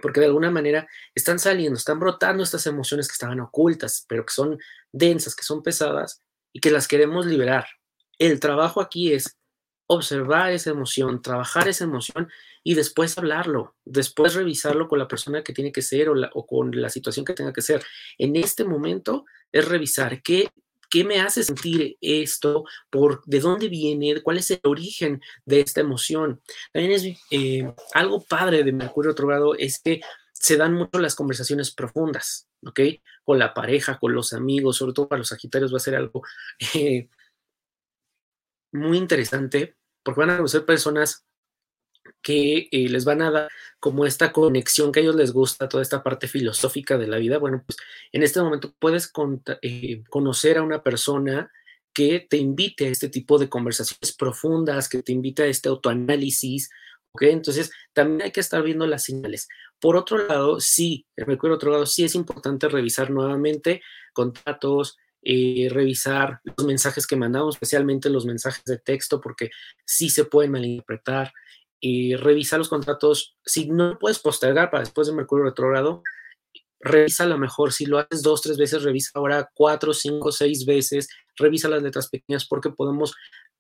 Porque 0.02 0.20
de 0.20 0.28
alguna 0.28 0.52
manera 0.52 0.88
están 1.16 1.40
saliendo, 1.40 1.78
están 1.78 2.00
brotando 2.00 2.44
estas 2.44 2.66
emociones 2.68 3.08
que 3.08 3.14
estaban 3.14 3.40
ocultas, 3.40 4.06
pero 4.08 4.26
que 4.26 4.34
son 4.34 4.60
densas, 4.92 5.36
que 5.36 5.44
son 5.44 5.64
pesadas 5.64 6.22
y 6.54 6.60
que 6.60 6.72
las 6.72 6.88
queremos 6.88 7.26
liberar. 7.26 7.66
El 8.18 8.40
trabajo 8.40 8.82
aquí 8.82 9.14
es 9.14 9.38
observar 9.88 10.54
esa 10.54 10.70
emoción, 10.70 11.22
trabajar 11.22 11.68
esa 11.68 11.84
emoción 11.84 12.30
y 12.64 12.76
después 12.76 13.18
hablarlo, 13.18 13.76
después 13.84 14.36
revisarlo 14.36 14.88
con 14.88 15.00
la 15.00 15.08
persona 15.08 15.44
que 15.44 15.54
tiene 15.54 15.74
que 15.74 15.82
ser 15.82 16.08
o, 16.08 16.16
o, 16.34 16.46
con 16.46 16.72
la 16.80 16.90
situación 16.90 17.26
que 17.26 17.34
tenga 17.34 17.52
que 17.52 17.62
ser. 17.62 17.84
En 18.18 18.36
este 18.38 18.64
momento 18.64 19.26
es 19.52 19.68
revisar 19.68 20.22
qué 20.22 20.50
¿Qué 20.92 21.06
me 21.06 21.22
hace 21.22 21.44
sentir 21.44 21.98
esto? 22.02 22.66
¿Por 22.90 23.24
de 23.26 23.40
dónde 23.40 23.70
viene? 23.70 24.22
¿Cuál 24.22 24.40
es 24.40 24.52
el 24.52 24.60
origen 24.64 25.22
de 25.46 25.62
esta 25.62 25.80
emoción? 25.80 26.42
También 26.74 26.92
es 26.92 27.18
eh, 27.32 27.74
algo 27.94 28.26
padre 28.26 28.64
de 28.64 28.74
Mercurio 28.74 29.12
retrogrado 29.12 29.56
es 29.56 29.80
que 29.82 30.02
se 30.34 30.58
dan 30.58 30.74
mucho 30.74 31.00
las 31.00 31.16
conversaciones 31.16 31.74
profundas, 31.74 32.50
¿ok? 32.66 32.82
Con 33.24 33.40
la 33.40 33.54
pareja, 33.54 34.00
con 34.00 34.14
los 34.14 34.34
amigos, 34.34 34.78
sobre 34.78 34.92
todo 34.92 35.08
para 35.08 35.20
los 35.20 35.30
Sagitarios 35.30 35.72
va 35.72 35.78
a 35.78 35.80
ser 35.80 35.96
algo 35.96 36.24
eh, 36.76 37.08
muy 38.74 38.98
interesante 38.98 39.78
porque 40.04 40.20
van 40.20 40.32
a 40.32 40.38
conocer 40.38 40.66
personas 40.66 41.26
que 42.22 42.70
eh, 42.72 42.90
les 42.90 43.06
van 43.06 43.22
a 43.22 43.32
dar 43.32 43.50
como 43.80 44.06
esta 44.06 44.32
conexión 44.32 44.92
que 44.92 45.00
a 45.00 45.04
ellos 45.04 45.16
les 45.16 45.32
gusta, 45.32 45.68
toda 45.68 45.84
esta 45.84 46.04
parte 46.04 46.28
filosófica 46.28 46.98
de 46.98 47.08
la 47.08 47.18
vida, 47.18 47.40
bueno, 47.40 47.64
pues 47.66 47.78
en 48.12 48.24
este 48.24 48.42
momento 48.42 48.74
puedes 48.80 49.12
eh, 49.62 50.04
conocer 50.10 50.58
a 50.58 50.64
una 50.64 50.84
persona 50.84 51.52
que 51.94 52.26
te 52.30 52.38
invite 52.38 52.88
a 52.88 52.90
este 52.90 53.10
tipo 53.10 53.38
de 53.38 53.50
conversaciones 53.50 54.16
profundas, 54.16 54.88
que 54.88 55.04
te 55.04 55.12
invite 55.12 55.44
a 55.44 55.48
este 55.48 55.70
autoanálisis, 55.70 56.70
¿ok? 57.12 57.24
Entonces, 57.24 57.72
también 57.94 58.22
hay 58.22 58.32
que 58.32 58.40
estar 58.40 58.64
viendo 58.64 58.88
las 58.88 59.04
señales. 59.04 59.48
Por 59.80 59.98
otro 59.98 60.26
lado, 60.26 60.60
sí, 60.60 61.06
recuerdo 61.18 61.56
otro 61.56 61.72
lado, 61.72 61.86
sí 61.86 62.04
es 62.04 62.16
importante 62.16 62.70
revisar 62.70 63.10
nuevamente 63.10 63.82
contratos, 64.14 64.98
eh, 65.24 65.68
revisar 65.70 66.40
los 66.44 66.66
mensajes 66.66 67.06
que 67.06 67.16
mandamos, 67.16 67.56
especialmente 67.56 68.10
los 68.10 68.26
mensajes 68.26 68.64
de 68.64 68.78
texto, 68.80 69.20
porque 69.22 69.50
sí 69.86 70.10
se 70.10 70.26
pueden 70.26 70.52
malinterpretar 70.52 71.32
y 71.82 72.16
revisar 72.16 72.60
los 72.60 72.70
contratos. 72.70 73.36
Si 73.44 73.68
no 73.68 73.98
puedes 74.00 74.20
postergar 74.20 74.70
para 74.70 74.84
después 74.84 75.08
de 75.08 75.14
Mercurio 75.14 75.44
retrógrado, 75.46 76.04
revisa 76.80 77.26
lo 77.26 77.38
mejor, 77.38 77.74
si 77.74 77.86
lo 77.86 78.00
haces 78.00 78.22
dos, 78.22 78.42
tres 78.42 78.58
veces, 78.58 78.84
revisa 78.84 79.12
ahora 79.16 79.50
cuatro, 79.54 79.94
cinco, 79.94 80.32
seis 80.32 80.66
veces, 80.66 81.10
revisa 81.36 81.68
las 81.68 81.84
letras 81.84 82.10
pequeñas 82.10 82.48
porque 82.48 82.70
podemos 82.70 83.16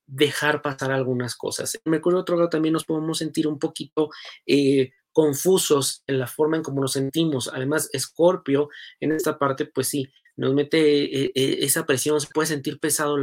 dejar 0.05 0.61
pasar 0.61 0.91
algunas 0.91 1.35
cosas. 1.35 1.75
En 1.75 1.91
Mercurio 1.91 2.19
otro 2.19 2.35
lado 2.35 2.49
también 2.49 2.73
nos 2.73 2.85
podemos 2.85 3.17
sentir 3.17 3.47
un 3.47 3.59
poquito 3.59 4.09
eh, 4.45 4.91
confusos 5.11 6.03
en 6.07 6.19
la 6.19 6.27
forma 6.27 6.57
en 6.57 6.63
cómo 6.63 6.81
nos 6.81 6.93
sentimos. 6.93 7.49
Además, 7.53 7.89
Escorpio, 7.91 8.69
en 8.99 9.13
esta 9.13 9.37
parte, 9.39 9.65
pues 9.65 9.87
sí, 9.87 10.07
nos 10.35 10.53
mete 10.53 11.03
eh, 11.03 11.31
eh, 11.33 11.57
esa 11.61 11.85
presión, 11.85 12.21
se 12.21 12.27
puede 12.27 12.47
sentir 12.47 12.79
pesado 12.79 13.17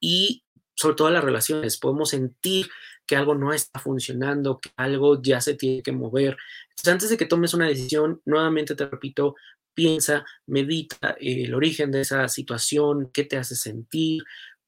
y 0.00 0.44
sobre 0.74 0.96
todo 0.96 1.10
las 1.10 1.24
relaciones, 1.24 1.78
podemos 1.78 2.10
sentir 2.10 2.68
que 3.12 3.16
algo 3.16 3.34
no 3.34 3.52
está 3.52 3.78
funcionando, 3.78 4.58
que 4.58 4.70
algo 4.74 5.20
ya 5.20 5.38
se 5.42 5.52
tiene 5.52 5.82
que 5.82 5.92
mover. 5.92 6.34
Entonces, 6.70 6.92
antes 6.94 7.10
de 7.10 7.18
que 7.18 7.26
tomes 7.26 7.52
una 7.52 7.68
decisión, 7.68 8.22
nuevamente 8.24 8.74
te 8.74 8.86
repito, 8.86 9.34
piensa, 9.74 10.24
medita 10.46 11.14
el 11.20 11.52
origen 11.52 11.90
de 11.90 12.00
esa 12.00 12.26
situación, 12.28 13.10
qué 13.12 13.24
te 13.24 13.36
hace 13.36 13.54
sentir, 13.54 14.22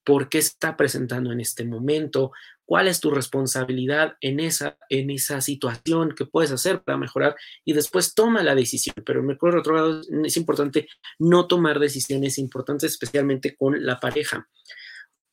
por 0.04 0.28
qué 0.28 0.36
está 0.36 0.76
presentando 0.76 1.32
en 1.32 1.40
este 1.40 1.64
momento, 1.64 2.32
cuál 2.66 2.86
es 2.88 3.00
tu 3.00 3.10
responsabilidad 3.10 4.18
en 4.20 4.40
esa, 4.40 4.76
en 4.90 5.08
esa 5.08 5.40
situación 5.40 6.14
que 6.14 6.26
puedes 6.26 6.50
hacer 6.50 6.82
para 6.82 6.98
mejorar 6.98 7.36
y 7.64 7.72
después 7.72 8.14
toma 8.14 8.42
la 8.42 8.54
decisión. 8.54 8.96
Pero 9.06 9.22
me 9.22 9.32
acuerdo 9.32 9.60
otro 9.60 9.74
lado, 9.74 10.02
es 10.22 10.36
importante 10.36 10.86
no 11.18 11.46
tomar 11.46 11.78
decisiones 11.78 12.36
importantes, 12.36 12.92
especialmente 12.92 13.56
con 13.56 13.86
la 13.86 13.98
pareja. 13.98 14.46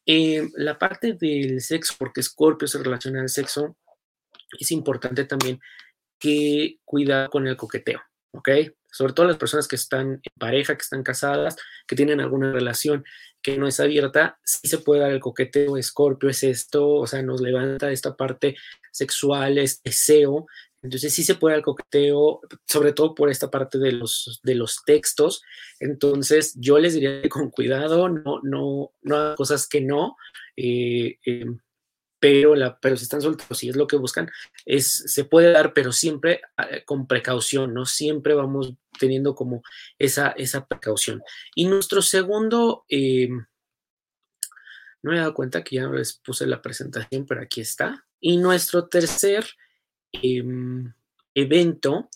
Eh, 0.06 0.48
la 0.56 0.78
parte 0.80 1.14
del 1.14 1.62
sexo, 1.62 1.96
porque 1.98 2.24
Scorpio 2.24 2.68
se 2.68 2.82
relaciona 2.82 3.22
al 3.22 3.30
sexo, 3.30 3.78
es 4.60 4.72
importante 4.72 5.26
también 5.26 5.60
que 6.20 6.78
cuida 6.86 7.30
con 7.30 7.48
el 7.48 7.58
coqueteo, 7.58 8.02
¿ok? 8.32 8.50
Sobre 8.92 9.14
todo 9.14 9.28
las 9.28 9.38
personas 9.38 9.68
que 9.68 9.76
están 9.76 10.14
en 10.14 10.22
pareja, 10.38 10.76
que 10.76 10.82
están 10.82 11.04
casadas, 11.04 11.56
que 11.88 11.96
tienen 11.96 12.20
alguna 12.20 12.52
relación 12.52 13.06
que 13.42 13.58
no 13.58 13.68
es 13.68 13.80
abierta, 13.80 14.40
sí 14.44 14.68
se 14.68 14.80
puede 14.80 15.02
dar 15.02 15.12
el 15.12 15.20
coqueteo, 15.20 15.78
Escorpio 15.78 16.30
es 16.30 16.44
esto, 16.44 16.88
o 16.88 17.08
sea, 17.08 17.24
nos 17.24 17.42
levanta 17.42 17.92
esta 17.92 18.16
parte 18.16 18.56
sexual, 18.92 19.58
es 19.58 19.82
deseo, 19.82 20.46
entonces 20.82 21.14
sí 21.14 21.24
se 21.24 21.36
puede 21.36 21.56
el 21.56 21.62
coqueteo, 21.62 22.42
sobre 22.68 22.94
todo 22.94 23.14
por 23.14 23.30
esta 23.30 23.52
parte 23.52 23.78
de 23.78 23.92
los, 23.92 24.40
de 24.44 24.56
los 24.56 24.84
textos, 24.86 25.44
entonces 25.80 26.54
yo 26.58 26.80
les 26.80 26.94
diría 26.94 27.22
que 27.22 27.30
con 27.30 27.50
cuidado, 27.50 28.10
no, 28.10 28.40
no, 28.44 28.92
no 29.02 29.36
cosas 29.36 29.68
que 29.68 29.82
no, 29.82 30.18
eh, 30.56 31.18
em, 31.26 31.60
pero, 32.20 32.56
la, 32.56 32.80
pero 32.80 32.96
si 32.98 33.04
están 33.04 33.22
solteros, 33.22 33.58
si 33.58 33.70
es 33.70 33.76
lo 33.76 33.88
que 33.88 33.98
buscan, 33.98 34.30
es, 34.66 35.04
se 35.08 35.26
puede 35.26 35.52
dar, 35.52 35.74
pero 35.74 35.92
siempre 35.92 36.42
ah, 36.56 36.68
con 36.86 37.08
precaución, 37.08 37.74
¿no? 37.74 37.88
Siempre 37.88 38.36
vamos 38.36 38.76
teniendo 39.00 39.34
como 39.34 39.64
esa, 39.98 40.30
esa 40.38 40.68
precaución. 40.68 41.24
Y 41.56 41.66
nuestro 41.66 42.04
segundo, 42.04 42.86
eh, 42.90 43.28
no 45.02 45.12
me 45.12 45.16
he 45.16 45.20
dado 45.20 45.34
cuenta 45.34 45.64
que 45.64 45.78
ya 45.78 45.84
no 45.84 45.94
les 45.94 46.14
puse 46.14 46.46
la 46.46 46.62
presentación, 46.62 47.26
pero 47.26 47.42
aquí 47.42 47.62
está. 47.62 48.06
Y 48.20 48.38
nuestro 48.38 48.88
tercer 48.88 49.46
em, 50.14 50.94
evento 51.34 52.10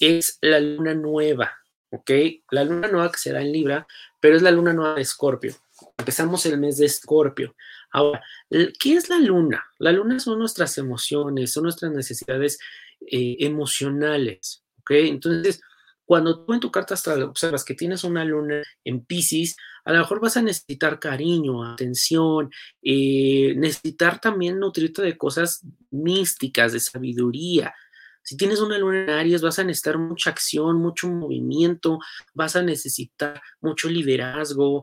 es 0.00 0.38
la 0.40 0.60
luna 0.60 0.94
nueva, 0.94 1.52
¿ok? 1.90 2.10
La 2.50 2.64
luna 2.64 2.88
nueva 2.88 3.12
que 3.12 3.18
será 3.18 3.40
en 3.40 3.52
Libra, 3.52 3.86
pero 4.20 4.36
es 4.36 4.42
la 4.42 4.50
luna 4.50 4.72
nueva 4.72 4.94
de 4.94 5.02
Escorpio. 5.02 5.54
Empezamos 5.98 6.46
el 6.46 6.58
mes 6.58 6.78
de 6.78 6.86
Escorpio. 6.86 7.54
Ahora, 7.92 8.22
¿qué 8.50 8.94
es 8.94 9.08
la 9.08 9.18
luna? 9.18 9.64
La 9.78 9.92
luna 9.92 10.18
son 10.18 10.38
nuestras 10.38 10.78
emociones, 10.78 11.52
son 11.52 11.64
nuestras 11.64 11.92
necesidades 11.92 12.58
eh, 13.00 13.36
emocionales, 13.40 14.64
¿ok? 14.80 14.90
Entonces, 14.92 15.60
cuando 16.04 16.44
tú 16.44 16.52
en 16.52 16.60
tu 16.60 16.70
carta 16.70 16.94
astral 16.94 17.22
observas 17.22 17.64
que 17.64 17.74
tienes 17.74 18.04
una 18.04 18.24
luna 18.24 18.62
en 18.84 19.04
Pisces, 19.04 19.56
a 19.84 19.92
lo 19.92 19.98
mejor 19.98 20.20
vas 20.20 20.36
a 20.36 20.42
necesitar 20.42 20.98
cariño, 20.98 21.64
atención, 21.64 22.50
eh, 22.82 23.54
necesitar 23.56 24.20
también 24.20 24.58
nutrirte 24.58 25.02
de 25.02 25.16
cosas 25.16 25.66
místicas, 25.90 26.72
de 26.72 26.80
sabiduría, 26.80 27.74
si 28.24 28.38
tienes 28.38 28.60
una 28.60 28.78
luna 28.78 29.02
en 29.02 29.10
Aries, 29.10 29.42
vas 29.42 29.58
a 29.58 29.64
necesitar 29.64 29.98
mucha 29.98 30.30
acción, 30.30 30.78
mucho 30.78 31.08
movimiento, 31.08 31.98
vas 32.32 32.56
a 32.56 32.62
necesitar 32.62 33.40
mucho 33.60 33.88
liderazgo, 33.88 34.82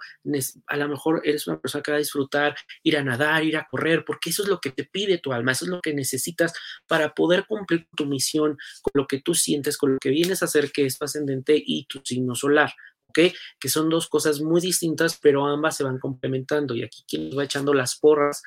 a 0.67 0.77
lo 0.77 0.88
mejor 0.88 1.21
eres 1.25 1.48
una 1.48 1.60
persona 1.60 1.81
que 1.81 1.91
va 1.91 1.98
a 1.98 2.00
disfrutar 2.00 2.55
ir 2.83 2.98
a 2.98 3.03
nadar, 3.03 3.43
ir 3.43 3.57
a 3.57 3.67
correr, 3.69 4.05
porque 4.05 4.29
eso 4.29 4.43
es 4.43 4.50
lo 4.50 4.60
que 4.60 4.69
te 4.69 4.83
pide 4.83 5.17
tu 5.17 5.33
alma, 5.33 5.53
eso 5.53 5.65
es 5.65 5.71
lo 5.71 5.81
que 5.81 5.93
necesitas 5.93 6.53
para 6.88 7.15
poder 7.15 7.48
cumplir 7.48 7.88
tu 7.98 8.05
misión 8.05 8.57
con 8.81 8.91
lo 8.93 9.07
que 9.07 9.21
tú 9.21 9.33
sientes, 9.33 9.75
con 9.75 9.93
lo 9.93 9.98
que 10.00 10.10
vienes 10.10 10.43
a 10.43 10.45
hacer, 10.45 10.71
que 10.71 10.86
es 10.86 11.00
tu 11.00 11.05
ascendente 11.05 11.62
y 11.65 11.86
tu 11.86 12.00
signo 12.03 12.36
solar. 12.36 12.71
¿ok? 13.07 13.33
Que 13.60 13.69
son 13.69 13.89
dos 13.89 14.07
cosas 14.07 14.39
muy 14.39 14.62
distintas, 14.62 15.19
pero 15.21 15.45
ambas 15.45 15.75
se 15.75 15.83
van 15.83 16.00
complementando. 16.00 16.75
Y 16.75 16.83
aquí 16.83 17.03
quien 17.07 17.29
nos 17.29 17.39
va 17.39 17.43
echando 17.43 17.74
las 17.74 17.98
porras 17.98 18.41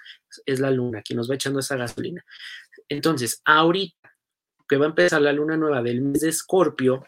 es 0.46 0.60
la 0.60 0.70
luna, 0.70 1.02
quien 1.02 1.18
nos 1.18 1.30
va 1.30 1.34
echando 1.34 1.60
esa 1.60 1.76
gasolina. 1.76 2.24
Entonces, 2.88 3.42
ahorita 3.44 4.03
que 4.68 4.76
va 4.76 4.86
a 4.86 4.88
empezar 4.88 5.20
la 5.20 5.32
luna 5.32 5.56
nueva 5.56 5.82
del 5.82 6.00
mes 6.00 6.20
de 6.20 6.28
Escorpio, 6.30 7.06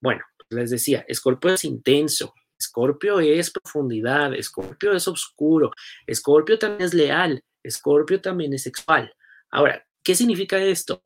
bueno, 0.00 0.22
pues 0.36 0.60
les 0.60 0.70
decía, 0.70 1.04
Escorpio 1.08 1.54
es 1.54 1.64
intenso, 1.64 2.34
Escorpio 2.58 3.20
es 3.20 3.50
profundidad, 3.50 4.34
Escorpio 4.34 4.92
es 4.92 5.08
oscuro, 5.08 5.72
Escorpio 6.06 6.58
también 6.58 6.82
es 6.82 6.94
leal, 6.94 7.42
Escorpio 7.62 8.20
también 8.20 8.52
es 8.52 8.62
sexual. 8.62 9.14
Ahora, 9.50 9.86
¿qué 10.02 10.14
significa 10.14 10.58
esto? 10.62 11.02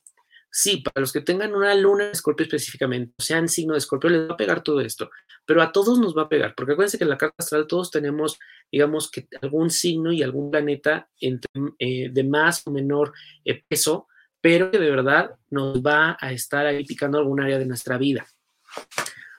Sí, 0.51 0.79
para 0.79 1.01
los 1.01 1.13
que 1.13 1.21
tengan 1.21 1.55
una 1.55 1.75
luna 1.75 2.11
Escorpio 2.11 2.45
específicamente, 2.45 3.13
sean 3.19 3.49
signo 3.49 3.75
de 3.75 3.79
Escorpio, 3.79 4.11
les 4.11 4.29
va 4.29 4.35
a 4.35 4.37
pegar 4.39 4.63
todo 4.63 4.81
esto, 4.81 5.11
pero 5.45 5.63
a 5.63 5.71
todos 5.71 5.99
nos 5.99 6.17
va 6.17 6.23
a 6.23 6.29
pegar, 6.29 6.55
porque 6.55 6.73
acuérdense 6.73 6.99
que 6.99 7.05
en 7.05 7.11
la 7.11 7.19
carta 7.19 7.37
astral 7.39 7.67
todos 7.67 7.91
tenemos, 7.91 8.39
digamos, 8.73 9.11
que 9.11 9.29
algún 9.43 9.71
signo 9.71 10.13
y 10.13 10.23
algún 10.23 10.51
planeta 10.51 11.09
eh, 11.21 12.11
de 12.11 12.25
más 12.25 12.67
o 12.67 12.71
menor 12.71 13.13
eh, 13.45 13.63
peso, 13.69 14.09
pero 14.47 14.71
que 14.71 14.79
de 14.79 14.91
verdad 14.91 15.35
nos 15.51 15.83
va 15.83 16.17
a 16.21 16.31
estar 16.31 16.67
ahí 16.67 16.85
picando 16.85 17.19
algún 17.19 17.41
área 17.41 17.59
de 17.59 17.67
nuestra 17.67 17.99
vida. 17.99 18.25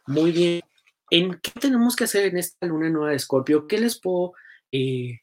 Muy 0.05 0.33
bien. 0.33 0.61
¿En 1.09 1.39
qué 1.39 1.51
tenemos 1.61 1.95
que 1.95 2.03
hacer 2.03 2.25
en 2.25 2.37
esta 2.37 2.67
luna 2.67 2.89
nueva 2.89 3.11
de 3.11 3.15
Escorpio? 3.15 3.67
¿Qué 3.67 3.77
les 3.77 3.97
puedo 4.01 4.33
eh, 4.69 5.21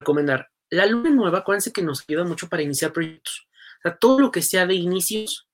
recomendar? 0.00 0.48
La 0.70 0.86
luna 0.86 1.10
nueva, 1.10 1.40
acuérdense 1.40 1.74
que 1.74 1.82
nos 1.82 2.06
ayuda 2.08 2.24
mucho 2.24 2.48
para 2.48 2.62
iniciar 2.62 2.90
proyectos. 2.94 3.46
Todo 4.00 4.18
lo 4.18 4.30
que 4.30 4.40
sea 4.40 4.64
de 4.64 4.76
inicios 4.76 5.46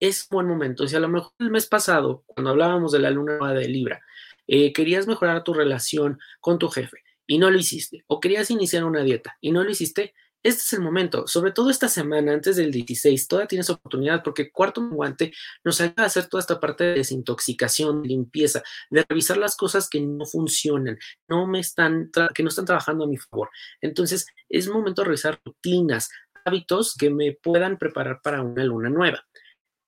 es 0.00 0.26
buen 0.28 0.48
momento. 0.48 0.82
O 0.82 0.88
sea, 0.88 0.98
a 0.98 1.02
lo 1.02 1.08
mejor 1.08 1.30
el 1.38 1.52
mes 1.52 1.68
pasado, 1.68 2.24
cuando 2.26 2.50
hablábamos 2.50 2.90
de 2.90 2.98
la 2.98 3.12
luna 3.12 3.38
nueva 3.38 3.54
de 3.54 3.68
Libra, 3.68 4.02
eh, 4.48 4.72
querías 4.72 5.06
mejorar 5.06 5.44
tu 5.44 5.54
relación 5.54 6.18
con 6.40 6.58
tu 6.58 6.68
jefe 6.68 7.04
y 7.28 7.38
no 7.38 7.48
lo 7.48 7.58
hiciste. 7.58 8.02
O 8.08 8.18
querías 8.18 8.50
iniciar 8.50 8.82
una 8.82 9.04
dieta 9.04 9.38
y 9.40 9.52
no 9.52 9.62
lo 9.62 9.70
hiciste, 9.70 10.14
este 10.42 10.62
es 10.62 10.72
el 10.72 10.80
momento, 10.80 11.26
sobre 11.26 11.52
todo 11.52 11.70
esta 11.70 11.88
semana 11.88 12.32
antes 12.32 12.56
del 12.56 12.70
16, 12.70 13.28
todavía 13.28 13.48
tienes 13.48 13.68
oportunidad 13.70 14.22
porque 14.22 14.50
cuarto 14.50 14.88
guante 14.88 15.32
nos 15.64 15.80
ayuda 15.80 16.04
a 16.04 16.06
hacer 16.06 16.28
toda 16.28 16.40
esta 16.40 16.58
parte 16.58 16.84
de 16.84 16.94
desintoxicación, 16.94 18.02
limpieza, 18.02 18.62
de 18.90 19.04
revisar 19.08 19.36
las 19.36 19.56
cosas 19.56 19.88
que 19.88 20.00
no 20.00 20.24
funcionan, 20.24 20.98
no 21.28 21.46
me 21.46 21.60
están 21.60 22.10
que 22.34 22.42
no 22.42 22.48
están 22.48 22.64
trabajando 22.64 23.04
a 23.04 23.08
mi 23.08 23.18
favor. 23.18 23.50
Entonces, 23.80 24.26
es 24.48 24.68
momento 24.68 25.02
de 25.02 25.08
revisar 25.08 25.40
rutinas, 25.44 26.08
hábitos 26.44 26.96
que 26.96 27.10
me 27.10 27.32
puedan 27.32 27.78
preparar 27.78 28.20
para 28.22 28.42
una 28.42 28.64
luna 28.64 28.88
nueva. 28.88 29.24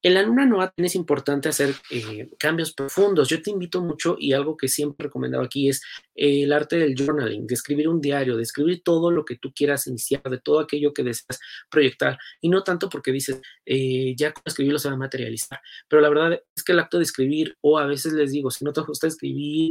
En 0.04 0.14
la 0.14 0.22
luna 0.22 0.44
nueva 0.44 0.74
es 0.76 0.96
importante 0.96 1.48
hacer 1.48 1.76
eh, 1.90 2.28
cambios 2.36 2.72
profundos. 2.72 3.28
Yo 3.28 3.40
te 3.40 3.50
invito 3.50 3.80
mucho 3.80 4.16
y 4.18 4.32
algo 4.32 4.56
que 4.56 4.66
siempre 4.66 5.04
he 5.04 5.06
recomendado 5.06 5.44
aquí 5.44 5.68
es 5.68 5.80
eh, 6.16 6.42
el 6.42 6.52
arte 6.52 6.76
del 6.76 6.96
journaling, 6.96 7.46
de 7.46 7.54
escribir 7.54 7.88
un 7.88 8.00
diario, 8.00 8.36
de 8.36 8.42
escribir 8.42 8.82
todo 8.82 9.12
lo 9.12 9.24
que 9.24 9.36
tú 9.36 9.52
quieras 9.54 9.86
iniciar, 9.86 10.22
de 10.24 10.40
todo 10.40 10.58
aquello 10.58 10.92
que 10.92 11.04
deseas 11.04 11.38
proyectar. 11.70 12.18
Y 12.40 12.48
no 12.48 12.64
tanto 12.64 12.88
porque 12.88 13.12
dices, 13.12 13.40
eh, 13.64 14.14
ya 14.16 14.32
con 14.32 14.42
escribirlo 14.44 14.80
se 14.80 14.88
va 14.88 14.94
a 14.94 14.98
materializar. 14.98 15.60
Pero 15.88 16.02
la 16.02 16.08
verdad 16.08 16.42
es 16.56 16.64
que 16.64 16.72
el 16.72 16.80
acto 16.80 16.98
de 16.98 17.04
escribir, 17.04 17.56
o 17.60 17.78
a 17.78 17.86
veces 17.86 18.12
les 18.12 18.32
digo, 18.32 18.50
si 18.50 18.64
no 18.64 18.72
te 18.72 18.80
gusta 18.80 19.06
escribir, 19.06 19.70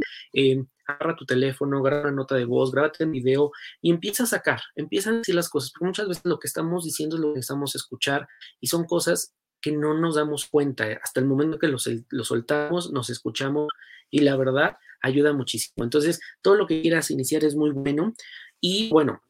agarra 0.86 1.14
tu 1.14 1.26
teléfono, 1.26 1.82
graba 1.82 2.04
una 2.04 2.12
nota 2.12 2.36
de 2.36 2.46
voz, 2.46 2.72
grábate 2.72 3.04
un 3.04 3.12
video 3.12 3.52
y 3.82 3.90
empieza 3.90 4.24
a 4.24 4.26
sacar, 4.26 4.60
empieza 4.76 5.10
a 5.10 5.14
decir 5.14 5.34
las 5.34 5.50
cosas. 5.50 5.72
Porque 5.72 5.86
muchas 5.86 6.08
veces 6.08 6.24
lo 6.24 6.38
que 6.38 6.46
estamos 6.46 6.84
diciendo 6.84 7.16
es 7.16 7.20
lo 7.20 7.28
que 7.28 7.36
necesitamos 7.36 7.74
escuchar 7.74 8.26
y 8.60 8.68
son 8.68 8.84
cosas 8.84 9.34
que 9.62 9.72
no 9.72 9.94
nos 9.94 10.16
damos 10.16 10.46
cuenta. 10.46 10.90
Eh, 10.90 10.98
hasta 11.02 11.20
el 11.20 11.26
momento 11.26 11.58
que 11.58 11.68
lo, 11.68 11.78
soltamos, 11.78 12.92
nos 12.92 13.08
escuchamos 13.08 13.68
y 14.10 14.20
la 14.20 14.36
verdad 14.36 14.76
ayuda 15.00 15.32
muchísimo. 15.32 15.84
Entonces, 15.84 16.20
todo 16.42 16.56
lo 16.56 16.66
que 16.66 16.82
quieras 16.82 17.10
iniciar 17.10 17.44
es 17.44 17.56
muy 17.56 17.70
bueno. 17.70 18.14
Y 18.60 18.90
bueno, 18.90 19.22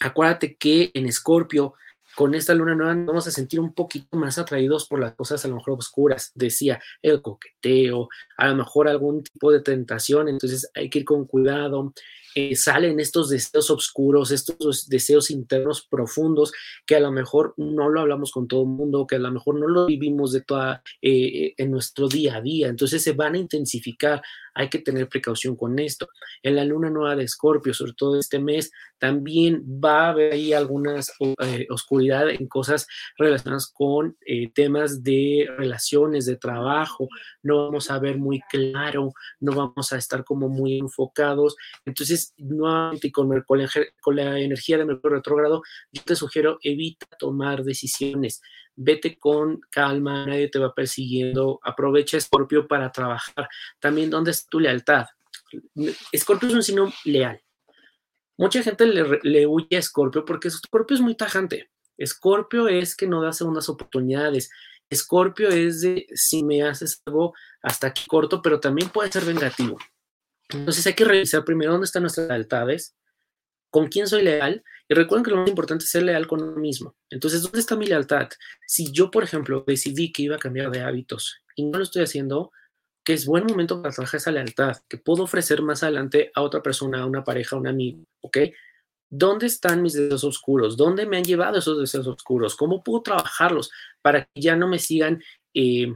acuérdate 0.00 0.56
que 0.56 0.90
en 0.94 1.06
Escorpio, 1.06 1.74
con 2.14 2.34
esta 2.34 2.54
luna 2.54 2.74
nueva, 2.74 2.94
nos 2.94 3.06
vamos 3.06 3.26
a 3.26 3.30
sentir 3.30 3.58
un 3.58 3.72
poquito 3.72 4.16
más 4.18 4.36
atraídos 4.36 4.86
por 4.86 5.00
las 5.00 5.14
cosas 5.14 5.44
a 5.44 5.48
lo 5.48 5.56
mejor 5.56 5.78
oscuras. 5.78 6.32
Decía, 6.34 6.80
el 7.00 7.22
coqueteo, 7.22 8.08
a 8.36 8.48
lo 8.48 8.56
mejor 8.56 8.88
algún 8.88 9.22
tipo 9.22 9.50
de 9.50 9.60
tentación. 9.60 10.28
Entonces, 10.28 10.70
hay 10.74 10.90
que 10.90 11.00
ir 11.00 11.04
con 11.04 11.26
cuidado. 11.26 11.94
Eh, 12.34 12.56
salen 12.56 12.98
estos 13.00 13.28
deseos 13.28 13.70
oscuros, 13.70 14.30
estos 14.30 14.88
deseos 14.88 15.30
internos 15.30 15.86
profundos 15.88 16.52
que 16.86 16.96
a 16.96 17.00
lo 17.00 17.12
mejor 17.12 17.54
no 17.56 17.88
lo 17.88 18.00
hablamos 18.00 18.32
con 18.32 18.48
todo 18.48 18.62
el 18.62 18.68
mundo, 18.68 19.06
que 19.06 19.16
a 19.16 19.18
lo 19.18 19.30
mejor 19.30 19.58
no 19.58 19.68
lo 19.68 19.86
vivimos 19.86 20.32
de 20.32 20.40
toda 20.40 20.82
eh, 21.02 21.54
en 21.56 21.70
nuestro 21.70 22.08
día 22.08 22.36
a 22.36 22.40
día. 22.40 22.68
Entonces 22.68 23.02
se 23.02 23.12
van 23.12 23.34
a 23.34 23.38
intensificar. 23.38 24.22
Hay 24.54 24.68
que 24.68 24.80
tener 24.80 25.08
precaución 25.08 25.56
con 25.56 25.78
esto. 25.78 26.08
En 26.42 26.56
la 26.56 26.64
luna 26.64 26.90
nueva 26.90 27.16
de 27.16 27.24
Escorpio, 27.24 27.72
sobre 27.72 27.94
todo 27.94 28.18
este 28.18 28.38
mes, 28.38 28.70
también 28.98 29.62
va 29.64 30.06
a 30.06 30.10
haber 30.10 30.34
ahí 30.34 30.52
algunas 30.52 31.10
eh, 31.42 31.66
oscuridad 31.70 32.28
en 32.28 32.46
cosas 32.48 32.86
relacionadas 33.16 33.72
con 33.72 34.16
temas 34.54 35.02
de 35.02 35.48
relaciones, 35.56 36.26
de 36.26 36.36
trabajo. 36.36 37.08
No 37.42 37.64
vamos 37.64 37.90
a 37.90 37.98
ver 37.98 38.18
muy 38.18 38.42
claro, 38.50 39.12
no 39.40 39.52
vamos 39.52 39.92
a 39.92 39.96
estar 39.96 40.22
como 40.22 40.50
muy 40.50 40.78
enfocados. 40.78 41.56
Entonces, 41.86 42.21
nuevamente 42.38 43.10
con, 43.10 43.28
con, 43.46 44.16
la 44.16 44.38
energía 44.38 44.78
de 44.78 44.84
Mercurio 44.84 45.16
retrógrado, 45.16 45.62
yo 45.90 46.02
te 46.02 46.16
sugiero 46.16 46.58
evita 46.62 47.06
tomar 47.18 47.62
decisiones. 47.64 48.40
Vete 48.74 49.18
con 49.18 49.60
calma, 49.70 50.26
nadie 50.26 50.48
te 50.48 50.58
va 50.58 50.74
persiguiendo. 50.74 51.60
Aprovecha 51.62 52.16
Escorpio 52.16 52.66
para 52.66 52.90
trabajar. 52.90 53.48
También, 53.78 54.10
¿dónde 54.10 54.30
es 54.30 54.46
tu 54.46 54.60
lealtad? 54.60 55.06
Escorpio 56.12 56.48
es 56.48 56.54
un 56.54 56.62
signo 56.62 56.92
leal. 57.04 57.40
Mucha 58.38 58.62
gente 58.62 58.86
le, 58.86 59.20
le 59.22 59.46
huye 59.46 59.76
a 59.76 59.78
Escorpio 59.78 60.24
porque 60.24 60.48
Escorpio 60.48 60.94
es 60.94 61.00
muy 61.00 61.14
tajante. 61.14 61.70
Escorpio 61.98 62.68
es 62.68 62.96
que 62.96 63.06
no 63.06 63.22
da 63.22 63.32
segundas 63.32 63.68
oportunidades. 63.68 64.50
Escorpio 64.92 65.48
es 65.48 65.80
de 65.80 66.06
si 66.14 66.44
me 66.44 66.62
haces 66.62 67.02
algo 67.06 67.32
hasta 67.62 67.86
aquí 67.86 68.04
corto, 68.06 68.42
pero 68.42 68.60
también 68.60 68.90
puede 68.90 69.10
ser 69.10 69.24
vengativo. 69.24 69.78
Entonces 70.52 70.86
hay 70.86 70.94
que 70.94 71.04
revisar 71.04 71.44
primero 71.44 71.72
dónde 71.72 71.86
están 71.86 72.02
nuestras 72.02 72.28
lealtades, 72.28 72.94
con 73.70 73.88
quién 73.88 74.06
soy 74.06 74.22
leal, 74.22 74.62
y 74.88 74.94
recuerden 74.94 75.24
que 75.24 75.30
lo 75.30 75.38
más 75.38 75.48
importante 75.48 75.84
es 75.84 75.90
ser 75.90 76.02
leal 76.02 76.26
con 76.26 76.42
uno 76.42 76.56
mismo. 76.56 76.94
Entonces, 77.08 77.42
¿dónde 77.42 77.60
está 77.60 77.76
mi 77.76 77.86
lealtad? 77.86 78.28
Si 78.66 78.92
yo, 78.92 79.10
por 79.10 79.24
ejemplo, 79.24 79.64
decidí 79.66 80.12
que 80.12 80.22
iba 80.22 80.36
a 80.36 80.38
cambiar 80.38 80.70
de 80.70 80.82
hábitos 80.82 81.42
y 81.56 81.64
no 81.64 81.78
lo 81.78 81.84
estoy 81.84 82.02
haciendo, 82.02 82.52
que 83.04 83.14
es 83.14 83.26
buen 83.26 83.44
momento 83.46 83.80
para 83.80 83.94
trabajar 83.94 84.18
esa 84.18 84.30
lealtad, 84.30 84.76
que 84.88 84.98
puedo 84.98 85.24
ofrecer 85.24 85.62
más 85.62 85.82
adelante 85.82 86.30
a 86.34 86.42
otra 86.42 86.62
persona, 86.62 87.02
a 87.02 87.06
una 87.06 87.24
pareja, 87.24 87.56
a 87.56 87.58
un 87.58 87.66
amigo, 87.66 88.04
¿ok? 88.20 88.38
¿Dónde 89.10 89.46
están 89.46 89.82
mis 89.82 89.94
deseos 89.94 90.24
oscuros? 90.24 90.76
¿Dónde 90.76 91.06
me 91.06 91.16
han 91.16 91.24
llevado 91.24 91.58
esos 91.58 91.78
deseos 91.78 92.06
oscuros? 92.06 92.56
¿Cómo 92.56 92.82
puedo 92.82 93.02
trabajarlos 93.02 93.70
para 94.00 94.24
que 94.24 94.40
ya 94.40 94.56
no 94.56 94.68
me 94.68 94.78
sigan 94.78 95.22
eh, 95.54 95.92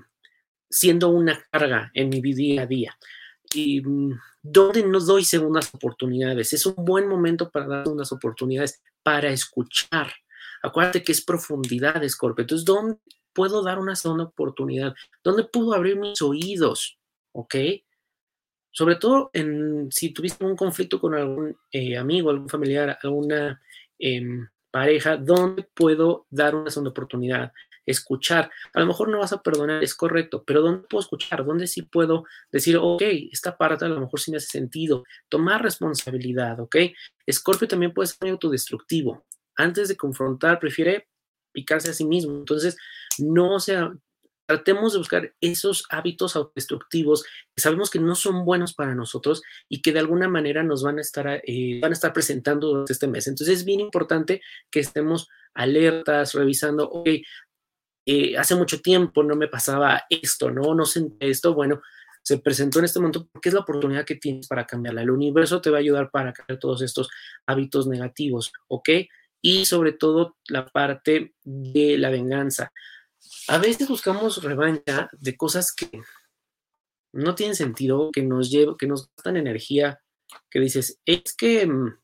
siendo 0.68 1.08
una 1.08 1.42
carga 1.50 1.90
en 1.94 2.08
mi 2.08 2.20
día 2.20 2.62
a 2.62 2.66
día? 2.66 2.98
Y 3.54 3.82
¿Dónde 4.48 4.82
no 4.82 5.00
doy 5.00 5.24
segundas 5.24 5.74
oportunidades? 5.74 6.52
Es 6.52 6.66
un 6.66 6.74
buen 6.76 7.08
momento 7.08 7.50
para 7.50 7.66
dar 7.66 7.84
segundas 7.84 8.12
oportunidades, 8.12 8.80
para 9.02 9.30
escuchar. 9.30 10.12
Acuérdate 10.62 11.02
que 11.02 11.12
es 11.12 11.24
profundidad, 11.24 12.02
Scorpio. 12.08 12.42
Entonces, 12.42 12.64
¿dónde 12.64 12.98
puedo 13.32 13.62
dar 13.62 13.78
una 13.78 13.96
segunda 13.96 14.24
oportunidad? 14.24 14.94
¿Dónde 15.22 15.44
puedo 15.44 15.74
abrir 15.74 15.96
mis 15.96 16.20
oídos? 16.22 16.98
¿Ok? 17.32 17.54
Sobre 18.70 18.96
todo 18.96 19.30
en, 19.32 19.90
si 19.90 20.10
tuviste 20.10 20.44
un 20.44 20.56
conflicto 20.56 21.00
con 21.00 21.14
algún 21.14 21.56
eh, 21.72 21.96
amigo, 21.96 22.30
algún 22.30 22.48
familiar, 22.48 22.98
alguna 23.02 23.60
em, 23.98 24.48
pareja, 24.70 25.16
¿dónde 25.16 25.66
puedo 25.74 26.26
dar 26.30 26.54
una 26.54 26.70
segunda 26.70 26.90
oportunidad? 26.90 27.52
Escuchar. 27.86 28.50
A 28.74 28.80
lo 28.80 28.86
mejor 28.86 29.08
no 29.08 29.18
vas 29.18 29.32
a 29.32 29.42
perdonar, 29.42 29.82
es 29.82 29.94
correcto, 29.94 30.44
pero 30.44 30.60
¿dónde 30.60 30.86
puedo 30.88 31.00
escuchar? 31.00 31.44
¿Dónde 31.44 31.66
sí 31.66 31.82
puedo 31.82 32.24
decir, 32.52 32.76
ok, 32.76 33.02
esta 33.32 33.56
parte 33.56 33.84
a 33.84 33.88
lo 33.88 34.00
mejor 34.00 34.20
sí 34.20 34.30
me 34.30 34.36
hace 34.36 34.48
sentido? 34.48 35.04
Tomar 35.28 35.62
responsabilidad, 35.62 36.60
¿ok? 36.60 36.76
Escorpio 37.24 37.68
también 37.68 37.94
puede 37.94 38.08
ser 38.08 38.18
muy 38.20 38.30
autodestructivo. 38.30 39.24
Antes 39.56 39.88
de 39.88 39.96
confrontar, 39.96 40.58
prefiere 40.58 41.08
picarse 41.52 41.90
a 41.90 41.94
sí 41.94 42.04
mismo. 42.04 42.36
Entonces, 42.36 42.76
no 43.18 43.58
sea, 43.60 43.92
tratemos 44.46 44.92
de 44.92 44.98
buscar 44.98 45.34
esos 45.40 45.84
hábitos 45.90 46.36
autodestructivos 46.36 47.24
que 47.54 47.62
sabemos 47.62 47.90
que 47.90 47.98
no 47.98 48.14
son 48.14 48.44
buenos 48.44 48.74
para 48.74 48.94
nosotros 48.94 49.42
y 49.68 49.82
que 49.82 49.92
de 49.92 49.98
alguna 49.98 50.28
manera 50.28 50.62
nos 50.62 50.82
van 50.82 50.98
a 50.98 51.00
estar, 51.00 51.42
eh, 51.44 51.80
van 51.80 51.92
a 51.92 51.94
estar 51.94 52.12
presentando 52.12 52.68
durante 52.68 52.92
este 52.92 53.08
mes. 53.08 53.26
Entonces 53.26 53.58
es 53.58 53.64
bien 53.64 53.80
importante 53.80 54.40
que 54.70 54.80
estemos 54.80 55.28
alertas, 55.54 56.34
revisando, 56.34 56.88
ok, 56.88 57.08
eh, 58.06 58.38
hace 58.38 58.54
mucho 58.54 58.80
tiempo 58.80 59.24
no 59.24 59.34
me 59.34 59.48
pasaba 59.48 60.04
esto, 60.08 60.50
¿no? 60.50 60.74
No 60.74 60.86
senté 60.86 61.28
esto, 61.28 61.54
bueno, 61.54 61.82
se 62.22 62.38
presentó 62.38 62.78
en 62.78 62.84
este 62.84 63.00
momento 63.00 63.28
porque 63.32 63.48
es 63.48 63.54
la 63.54 63.60
oportunidad 63.60 64.04
que 64.04 64.14
tienes 64.14 64.46
para 64.46 64.66
cambiarla. 64.66 65.02
El 65.02 65.10
universo 65.10 65.60
te 65.60 65.70
va 65.70 65.78
a 65.78 65.80
ayudar 65.80 66.10
para 66.10 66.32
cambiar 66.32 66.60
todos 66.60 66.82
estos 66.82 67.10
hábitos 67.46 67.88
negativos, 67.88 68.52
¿ok? 68.68 68.90
Y 69.42 69.66
sobre 69.66 69.92
todo 69.92 70.36
la 70.48 70.66
parte 70.66 71.34
de 71.44 71.98
la 71.98 72.10
venganza. 72.10 72.72
A 73.48 73.58
veces 73.58 73.88
buscamos 73.88 74.42
revancha 74.42 75.10
de 75.12 75.36
cosas 75.36 75.74
que 75.74 75.88
no 77.12 77.34
tienen 77.34 77.56
sentido, 77.56 78.10
que 78.12 78.22
nos 78.22 78.50
llevan, 78.50 78.76
que 78.76 78.86
nos 78.86 79.10
gastan 79.16 79.36
energía, 79.36 80.00
que 80.50 80.60
dices, 80.60 81.00
es 81.06 81.34
que 81.36 81.66
mm, 81.66 81.98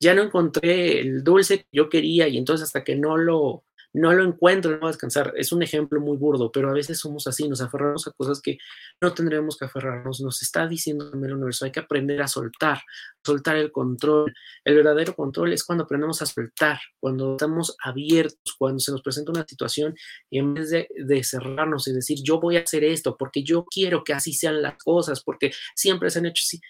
ya 0.00 0.14
no 0.14 0.22
encontré 0.22 1.00
el 1.00 1.24
dulce 1.24 1.58
que 1.58 1.68
yo 1.72 1.88
quería 1.88 2.28
y 2.28 2.36
entonces 2.36 2.66
hasta 2.66 2.84
que 2.84 2.96
no 2.96 3.16
lo 3.16 3.64
no 3.94 4.12
lo 4.12 4.24
encuentro, 4.24 4.70
no 4.70 4.80
va 4.80 4.88
a 4.88 4.92
descansar. 4.92 5.34
Es 5.36 5.52
un 5.52 5.62
ejemplo 5.62 6.00
muy 6.00 6.16
burdo, 6.16 6.50
pero 6.50 6.70
a 6.70 6.72
veces 6.72 6.98
somos 6.98 7.26
así, 7.26 7.48
nos 7.48 7.60
aferramos 7.60 8.06
a 8.06 8.12
cosas 8.12 8.40
que 8.40 8.58
no 9.00 9.12
tendríamos 9.12 9.58
que 9.58 9.66
aferrarnos. 9.66 10.20
Nos 10.20 10.42
está 10.42 10.66
diciendo 10.66 11.10
el 11.12 11.32
universo, 11.32 11.64
hay 11.64 11.72
que 11.72 11.80
aprender 11.80 12.22
a 12.22 12.28
soltar, 12.28 12.82
soltar 13.24 13.56
el 13.56 13.70
control. 13.70 14.32
El 14.64 14.76
verdadero 14.76 15.14
control 15.14 15.52
es 15.52 15.64
cuando 15.64 15.84
aprendemos 15.84 16.22
a 16.22 16.26
soltar, 16.26 16.80
cuando 17.00 17.32
estamos 17.32 17.76
abiertos, 17.82 18.54
cuando 18.58 18.80
se 18.80 18.92
nos 18.92 19.02
presenta 19.02 19.32
una 19.32 19.46
situación 19.46 19.94
y 20.30 20.38
en 20.38 20.54
vez 20.54 20.70
de, 20.70 20.88
de 20.96 21.22
cerrarnos 21.22 21.86
y 21.88 21.92
decir, 21.92 22.18
yo 22.22 22.40
voy 22.40 22.56
a 22.56 22.62
hacer 22.62 22.84
esto 22.84 23.16
porque 23.18 23.42
yo 23.42 23.64
quiero 23.64 24.04
que 24.04 24.14
así 24.14 24.32
sean 24.32 24.62
las 24.62 24.78
cosas, 24.82 25.22
porque 25.22 25.52
siempre 25.74 26.08
se 26.10 26.18
han 26.18 26.26
hecho 26.26 26.42
así, 26.46 26.60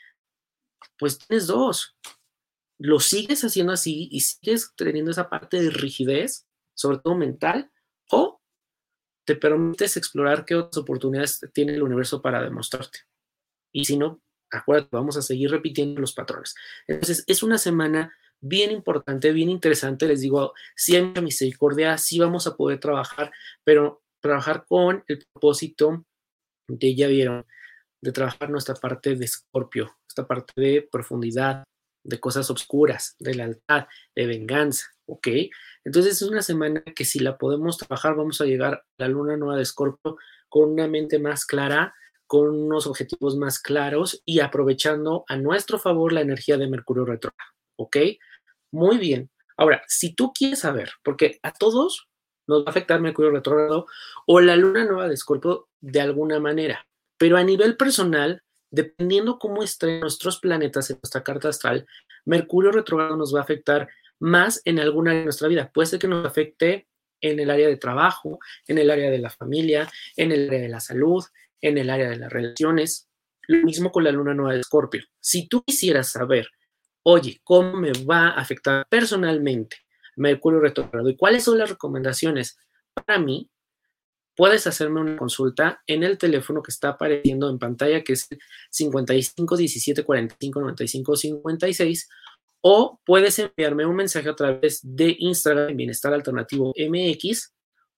pues 0.99 1.19
tienes 1.19 1.47
dos. 1.47 1.97
Lo 2.79 2.99
sigues 2.99 3.45
haciendo 3.45 3.73
así 3.73 4.09
y 4.11 4.21
sigues 4.21 4.73
teniendo 4.77 5.13
esa 5.13 5.31
parte 5.31 5.63
de 5.63 5.71
rigidez 5.71 6.47
sobre 6.75 6.99
todo 6.99 7.15
mental, 7.15 7.71
o 8.11 8.41
te 9.25 9.37
permites 9.37 9.97
explorar 9.97 10.45
qué 10.45 10.57
otras 10.57 10.79
oportunidades 10.79 11.41
tiene 11.53 11.75
el 11.75 11.83
universo 11.83 12.21
para 12.21 12.43
demostrarte. 12.43 13.01
Y 13.73 13.85
si 13.85 13.97
no, 13.97 14.21
acuérdate, 14.51 14.91
vamos 14.93 15.17
a 15.17 15.23
seguir 15.23 15.51
repitiendo 15.51 16.01
los 16.01 16.13
patrones. 16.13 16.55
Entonces, 16.87 17.25
es 17.27 17.43
una 17.43 17.59
semana 17.59 18.13
bien 18.41 18.71
importante, 18.71 19.33
bien 19.33 19.49
interesante. 19.49 20.07
Les 20.07 20.21
digo, 20.21 20.53
si 20.77 20.97
hay 20.97 21.13
misericordia, 21.23 21.97
sí 21.97 22.19
vamos 22.19 22.47
a 22.47 22.57
poder 22.57 22.81
trabajar, 22.81 23.33
pero 23.65 24.03
trabajar 24.21 24.65
con 24.67 25.05
el 25.07 25.25
propósito 25.33 26.05
de, 26.69 26.95
ya 26.95 27.07
vieron, 27.07 27.47
de 28.03 28.13
trabajar 28.13 28.51
nuestra 28.51 28.75
parte 28.75 29.15
de 29.15 29.25
escorpio, 29.25 29.97
esta 30.09 30.27
parte 30.27 30.53
de 30.61 30.89
profundidad, 30.91 31.65
de 32.05 32.21
cosas 32.21 32.51
oscuras, 32.51 33.15
de 33.19 33.35
lealtad, 33.35 33.87
de 34.15 34.27
venganza, 34.27 34.87
¿ok? 35.07 35.29
Entonces 35.85 36.23
es 36.23 36.29
una 36.29 36.43
semana 36.43 36.83
que 36.83 37.05
si 37.05 37.19
la 37.19 37.39
podemos 37.39 37.79
trabajar, 37.79 38.15
vamos 38.15 38.41
a 38.41 38.45
llegar 38.45 38.75
a 38.75 38.85
la 38.99 39.09
luna 39.09 39.37
nueva 39.37 39.57
de 39.57 39.63
Escorpio 39.63 40.17
con 40.49 40.71
una 40.71 40.87
mente 40.87 41.19
más 41.19 41.45
clara, 41.45 41.95
con 42.27 42.49
unos 42.49 42.87
objetivos 42.87 43.37
más 43.37 43.59
claros 43.59 44.23
y 44.25 44.41
aprovechando 44.41 45.25
a 45.29 45.37
nuestro 45.37 45.79
favor 45.79 46.13
la 46.13 46.21
energía 46.21 46.57
de 46.57 46.69
Mercurio 46.69 47.05
retrógrado, 47.05 47.51
¿ok? 47.77 47.97
Muy 48.71 48.99
bien. 48.99 49.31
Ahora, 49.57 49.83
si 49.87 50.15
tú 50.15 50.33
quieres 50.33 50.61
saber, 50.61 50.93
porque 51.03 51.39
a 51.43 51.53
todos 51.53 52.09
nos 52.47 52.63
va 52.63 52.69
a 52.69 52.71
afectar 52.71 53.01
Mercurio 53.01 53.31
retrógrado 53.31 53.87
o 54.27 54.41
la 54.41 54.57
luna 54.57 54.85
nueva 54.85 55.09
de 55.09 55.15
Escorpio 55.15 55.69
de 55.81 56.01
alguna 56.01 56.41
manera, 56.41 56.87
pero 57.19 57.37
a 57.37 57.45
nivel 57.45 57.77
personal, 57.77 58.43
dependiendo 58.71 59.39
cómo 59.39 59.63
estén 59.63 60.01
nuestros 60.01 60.39
planetas 60.41 60.91
en 60.91 60.99
nuestra 61.03 61.23
carta 61.23 61.49
astral, 61.49 61.87
Mercurio 62.25 62.73
retrógrado 62.73 63.17
nos 63.17 63.35
va 63.35 63.41
a 63.41 63.43
afectar 63.43 63.89
más 64.23 64.63
en 64.65 64.79
alguna 64.79 65.13
de 65.13 65.25
nuestra 65.25 65.49
vida. 65.49 65.71
Puede 65.73 65.87
ser 65.87 65.99
que 65.99 66.07
nos 66.07 66.25
afecte 66.25 66.87
en 67.21 67.41
el 67.41 67.51
área 67.51 67.67
de 67.67 67.77
trabajo, 67.77 68.39
en 68.69 68.79
el 68.79 68.91
área 68.91 69.11
de 69.11 69.19
la 69.19 69.31
familia, 69.31 69.91
en 70.17 70.31
el 70.31 70.49
área 70.49 70.61
de 70.61 70.69
la 70.69 70.81
salud, 70.81 71.25
en 71.61 71.77
el 71.77 71.91
área 71.91 72.09
de 72.09 72.17
las 72.17 72.33
relaciones. 72.33 73.09
Lo 73.49 73.65
mismo 73.65 73.91
con 73.91 74.05
la 74.05 74.13
luna 74.13 74.33
nueva 74.33 74.55
de 74.55 74.61
Escorpio. 74.61 75.03
Si 75.19 75.49
tú 75.49 75.65
quisieras 75.65 76.11
saber, 76.11 76.47
oye, 77.03 77.41
¿cómo 77.43 77.77
me 77.77 77.93
va 78.09 78.29
a 78.29 78.41
afectar 78.41 78.87
personalmente 78.89 79.79
Mercurio 80.15 80.61
retrógrado 80.61 81.09
y 81.09 81.17
cuáles 81.17 81.43
son 81.43 81.59
las 81.59 81.71
recomendaciones 81.71 82.57
para 82.95 83.19
mí? 83.19 83.51
Puedes 84.37 84.67
hacerme 84.69 85.01
una 85.01 85.17
consulta 85.17 85.83
en 85.87 86.05
el 86.05 86.17
teléfono 86.17 86.63
que 86.63 86.71
está 86.71 86.91
apareciendo 86.91 87.51
en 87.51 87.59
pantalla, 87.59 88.05
que 88.05 88.13
es 88.13 88.29
55 88.71 89.57
17 89.57 90.05
45 90.05 90.61
95 90.61 91.17
56 91.17 92.09
o 92.63 93.01
puedes 93.05 93.39
enviarme 93.39 93.85
un 93.85 93.97
mensaje 93.97 94.29
a 94.29 94.35
través 94.35 94.81
de 94.83 95.15
Instagram 95.19 95.77
Bienestar 95.77 96.15
Alternativo 96.15 96.73
MX 96.77 97.53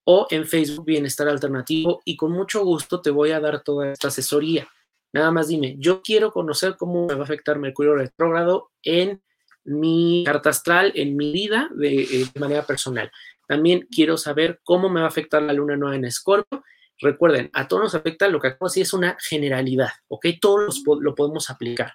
o 0.05 0.27
en 0.31 0.46
Facebook 0.46 0.85
Bienestar 0.85 1.29
Alternativo 1.29 2.00
y 2.05 2.16
con 2.16 2.33
mucho 2.33 2.64
gusto 2.64 3.00
te 3.00 3.11
voy 3.11 3.31
a 3.31 3.40
dar 3.40 3.62
toda 3.62 3.92
esta 3.92 4.09
asesoría. 4.09 4.66
Nada 5.12 5.31
más 5.31 5.48
dime, 5.48 5.77
yo 5.79 6.03
quiero 6.03 6.33
conocer 6.33 6.77
cómo 6.77 7.07
me 7.07 7.14
va 7.14 7.20
a 7.20 7.24
afectar 7.24 7.59
Mercurio 7.59 7.94
retrógrado 7.94 8.70
en 8.83 9.22
mi 9.64 10.24
carta 10.27 10.50
astral, 10.50 10.92
en 10.96 11.16
mi 11.16 11.33
vida 11.33 11.70
de, 11.74 12.29
de 12.35 12.40
manera 12.40 12.66
personal. 12.66 13.11
También 13.46 13.87
quiero 13.94 14.16
saber 14.16 14.61
cómo 14.64 14.88
me 14.88 15.00
va 15.00 15.07
a 15.07 15.11
afectar 15.11 15.42
la 15.42 15.53
luna 15.53 15.77
nueva 15.77 15.94
en 15.94 16.05
Escorpio 16.05 16.64
Recuerden, 17.00 17.50
a 17.53 17.66
todos 17.66 17.83
nos 17.83 17.94
afecta 17.94 18.29
lo 18.29 18.40
que 18.40 18.48
acabo 18.48 18.70
de 18.70 18.81
es 18.81 18.92
una 18.92 19.16
generalidad, 19.20 19.90
¿ok? 20.09 20.27
Todos 20.40 20.83
lo 21.00 21.14
podemos 21.14 21.50
aplicar, 21.50 21.94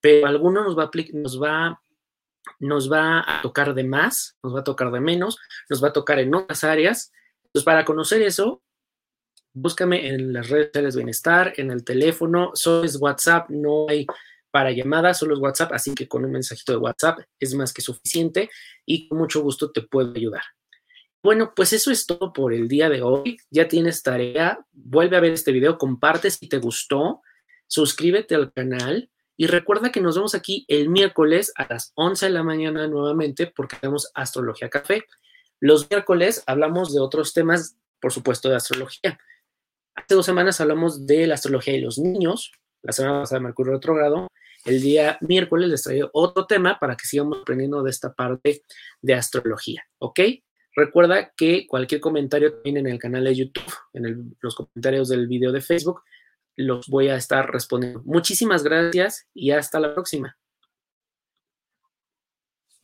pero 0.00 0.26
alguno 0.26 0.62
nos 0.62 0.76
va, 0.76 0.84
a, 0.84 0.90
nos, 1.14 1.42
va, 1.42 1.80
nos 2.58 2.90
va 2.90 3.20
a 3.20 3.42
tocar 3.42 3.74
de 3.74 3.84
más, 3.84 4.36
nos 4.42 4.54
va 4.54 4.60
a 4.60 4.64
tocar 4.64 4.90
de 4.90 5.00
menos, 5.00 5.38
nos 5.68 5.82
va 5.82 5.88
a 5.88 5.92
tocar 5.92 6.18
en 6.18 6.34
otras 6.34 6.64
áreas. 6.64 7.12
Entonces, 7.44 7.64
para 7.64 7.84
conocer 7.84 8.22
eso, 8.22 8.62
búscame 9.52 10.08
en 10.08 10.32
las 10.32 10.48
redes 10.48 10.68
sociales 10.68 10.96
Bienestar, 10.96 11.52
en 11.56 11.70
el 11.70 11.84
teléfono, 11.84 12.50
solo 12.54 12.84
es 12.84 12.96
WhatsApp, 13.00 13.48
no 13.50 13.86
hay 13.88 14.06
para 14.50 14.70
llamadas, 14.70 15.18
solo 15.18 15.34
es 15.34 15.40
WhatsApp, 15.40 15.72
así 15.72 15.94
que 15.94 16.08
con 16.08 16.24
un 16.24 16.32
mensajito 16.32 16.72
de 16.72 16.78
WhatsApp 16.78 17.20
es 17.38 17.54
más 17.54 17.72
que 17.72 17.82
suficiente 17.82 18.48
y 18.86 19.08
con 19.08 19.18
mucho 19.18 19.42
gusto 19.42 19.70
te 19.70 19.82
puedo 19.82 20.14
ayudar. 20.14 20.42
Bueno, 21.22 21.52
pues 21.56 21.72
eso 21.72 21.90
es 21.90 22.06
todo 22.06 22.32
por 22.32 22.54
el 22.54 22.68
día 22.68 22.88
de 22.88 23.02
hoy. 23.02 23.36
Ya 23.50 23.66
tienes 23.66 24.02
tarea. 24.02 24.60
Vuelve 24.72 25.16
a 25.16 25.20
ver 25.20 25.32
este 25.32 25.50
video, 25.50 25.76
comparte 25.76 26.30
si 26.30 26.48
te 26.48 26.58
gustó, 26.58 27.20
suscríbete 27.66 28.34
al 28.34 28.52
canal 28.52 29.10
y 29.36 29.46
recuerda 29.46 29.92
que 29.92 30.00
nos 30.00 30.16
vemos 30.16 30.34
aquí 30.34 30.64
el 30.68 30.88
miércoles 30.88 31.52
a 31.56 31.66
las 31.68 31.92
11 31.94 32.26
de 32.26 32.32
la 32.32 32.42
mañana 32.42 32.88
nuevamente 32.88 33.46
porque 33.46 33.76
tenemos 33.76 34.10
Astrología 34.14 34.70
Café. 34.70 35.04
Los 35.60 35.90
miércoles 35.90 36.42
hablamos 36.46 36.94
de 36.94 37.00
otros 37.00 37.34
temas, 37.34 37.76
por 38.00 38.12
supuesto, 38.12 38.48
de 38.48 38.56
astrología. 38.56 39.18
Hace 39.94 40.14
dos 40.14 40.26
semanas 40.26 40.60
hablamos 40.60 41.06
de 41.06 41.26
la 41.26 41.34
astrología 41.34 41.74
de 41.74 41.80
los 41.80 41.98
niños, 41.98 42.52
la 42.82 42.92
semana 42.92 43.20
pasada 43.20 43.40
Mercurio 43.40 43.74
retrogrado. 43.74 44.28
El 44.64 44.80
día 44.80 45.18
miércoles 45.20 45.68
les 45.68 45.82
traigo 45.82 46.10
otro 46.12 46.46
tema 46.46 46.78
para 46.78 46.96
que 46.96 47.06
sigamos 47.06 47.38
aprendiendo 47.40 47.82
de 47.82 47.90
esta 47.90 48.12
parte 48.12 48.62
de 49.00 49.14
astrología, 49.14 49.84
¿ok? 49.98 50.20
Recuerda 50.74 51.32
que 51.36 51.66
cualquier 51.66 52.00
comentario 52.00 52.52
también 52.52 52.78
en 52.78 52.86
el 52.88 52.98
canal 52.98 53.24
de 53.24 53.34
YouTube, 53.34 53.72
en 53.92 54.36
los 54.40 54.54
comentarios 54.54 55.08
del 55.08 55.26
video 55.26 55.52
de 55.52 55.60
Facebook, 55.60 56.02
los 56.56 56.88
voy 56.88 57.08
a 57.08 57.16
estar 57.16 57.50
respondiendo. 57.50 58.02
Muchísimas 58.04 58.62
gracias 58.62 59.28
y 59.34 59.52
hasta 59.52 59.78
la 59.78 59.94
próxima. 59.94 60.36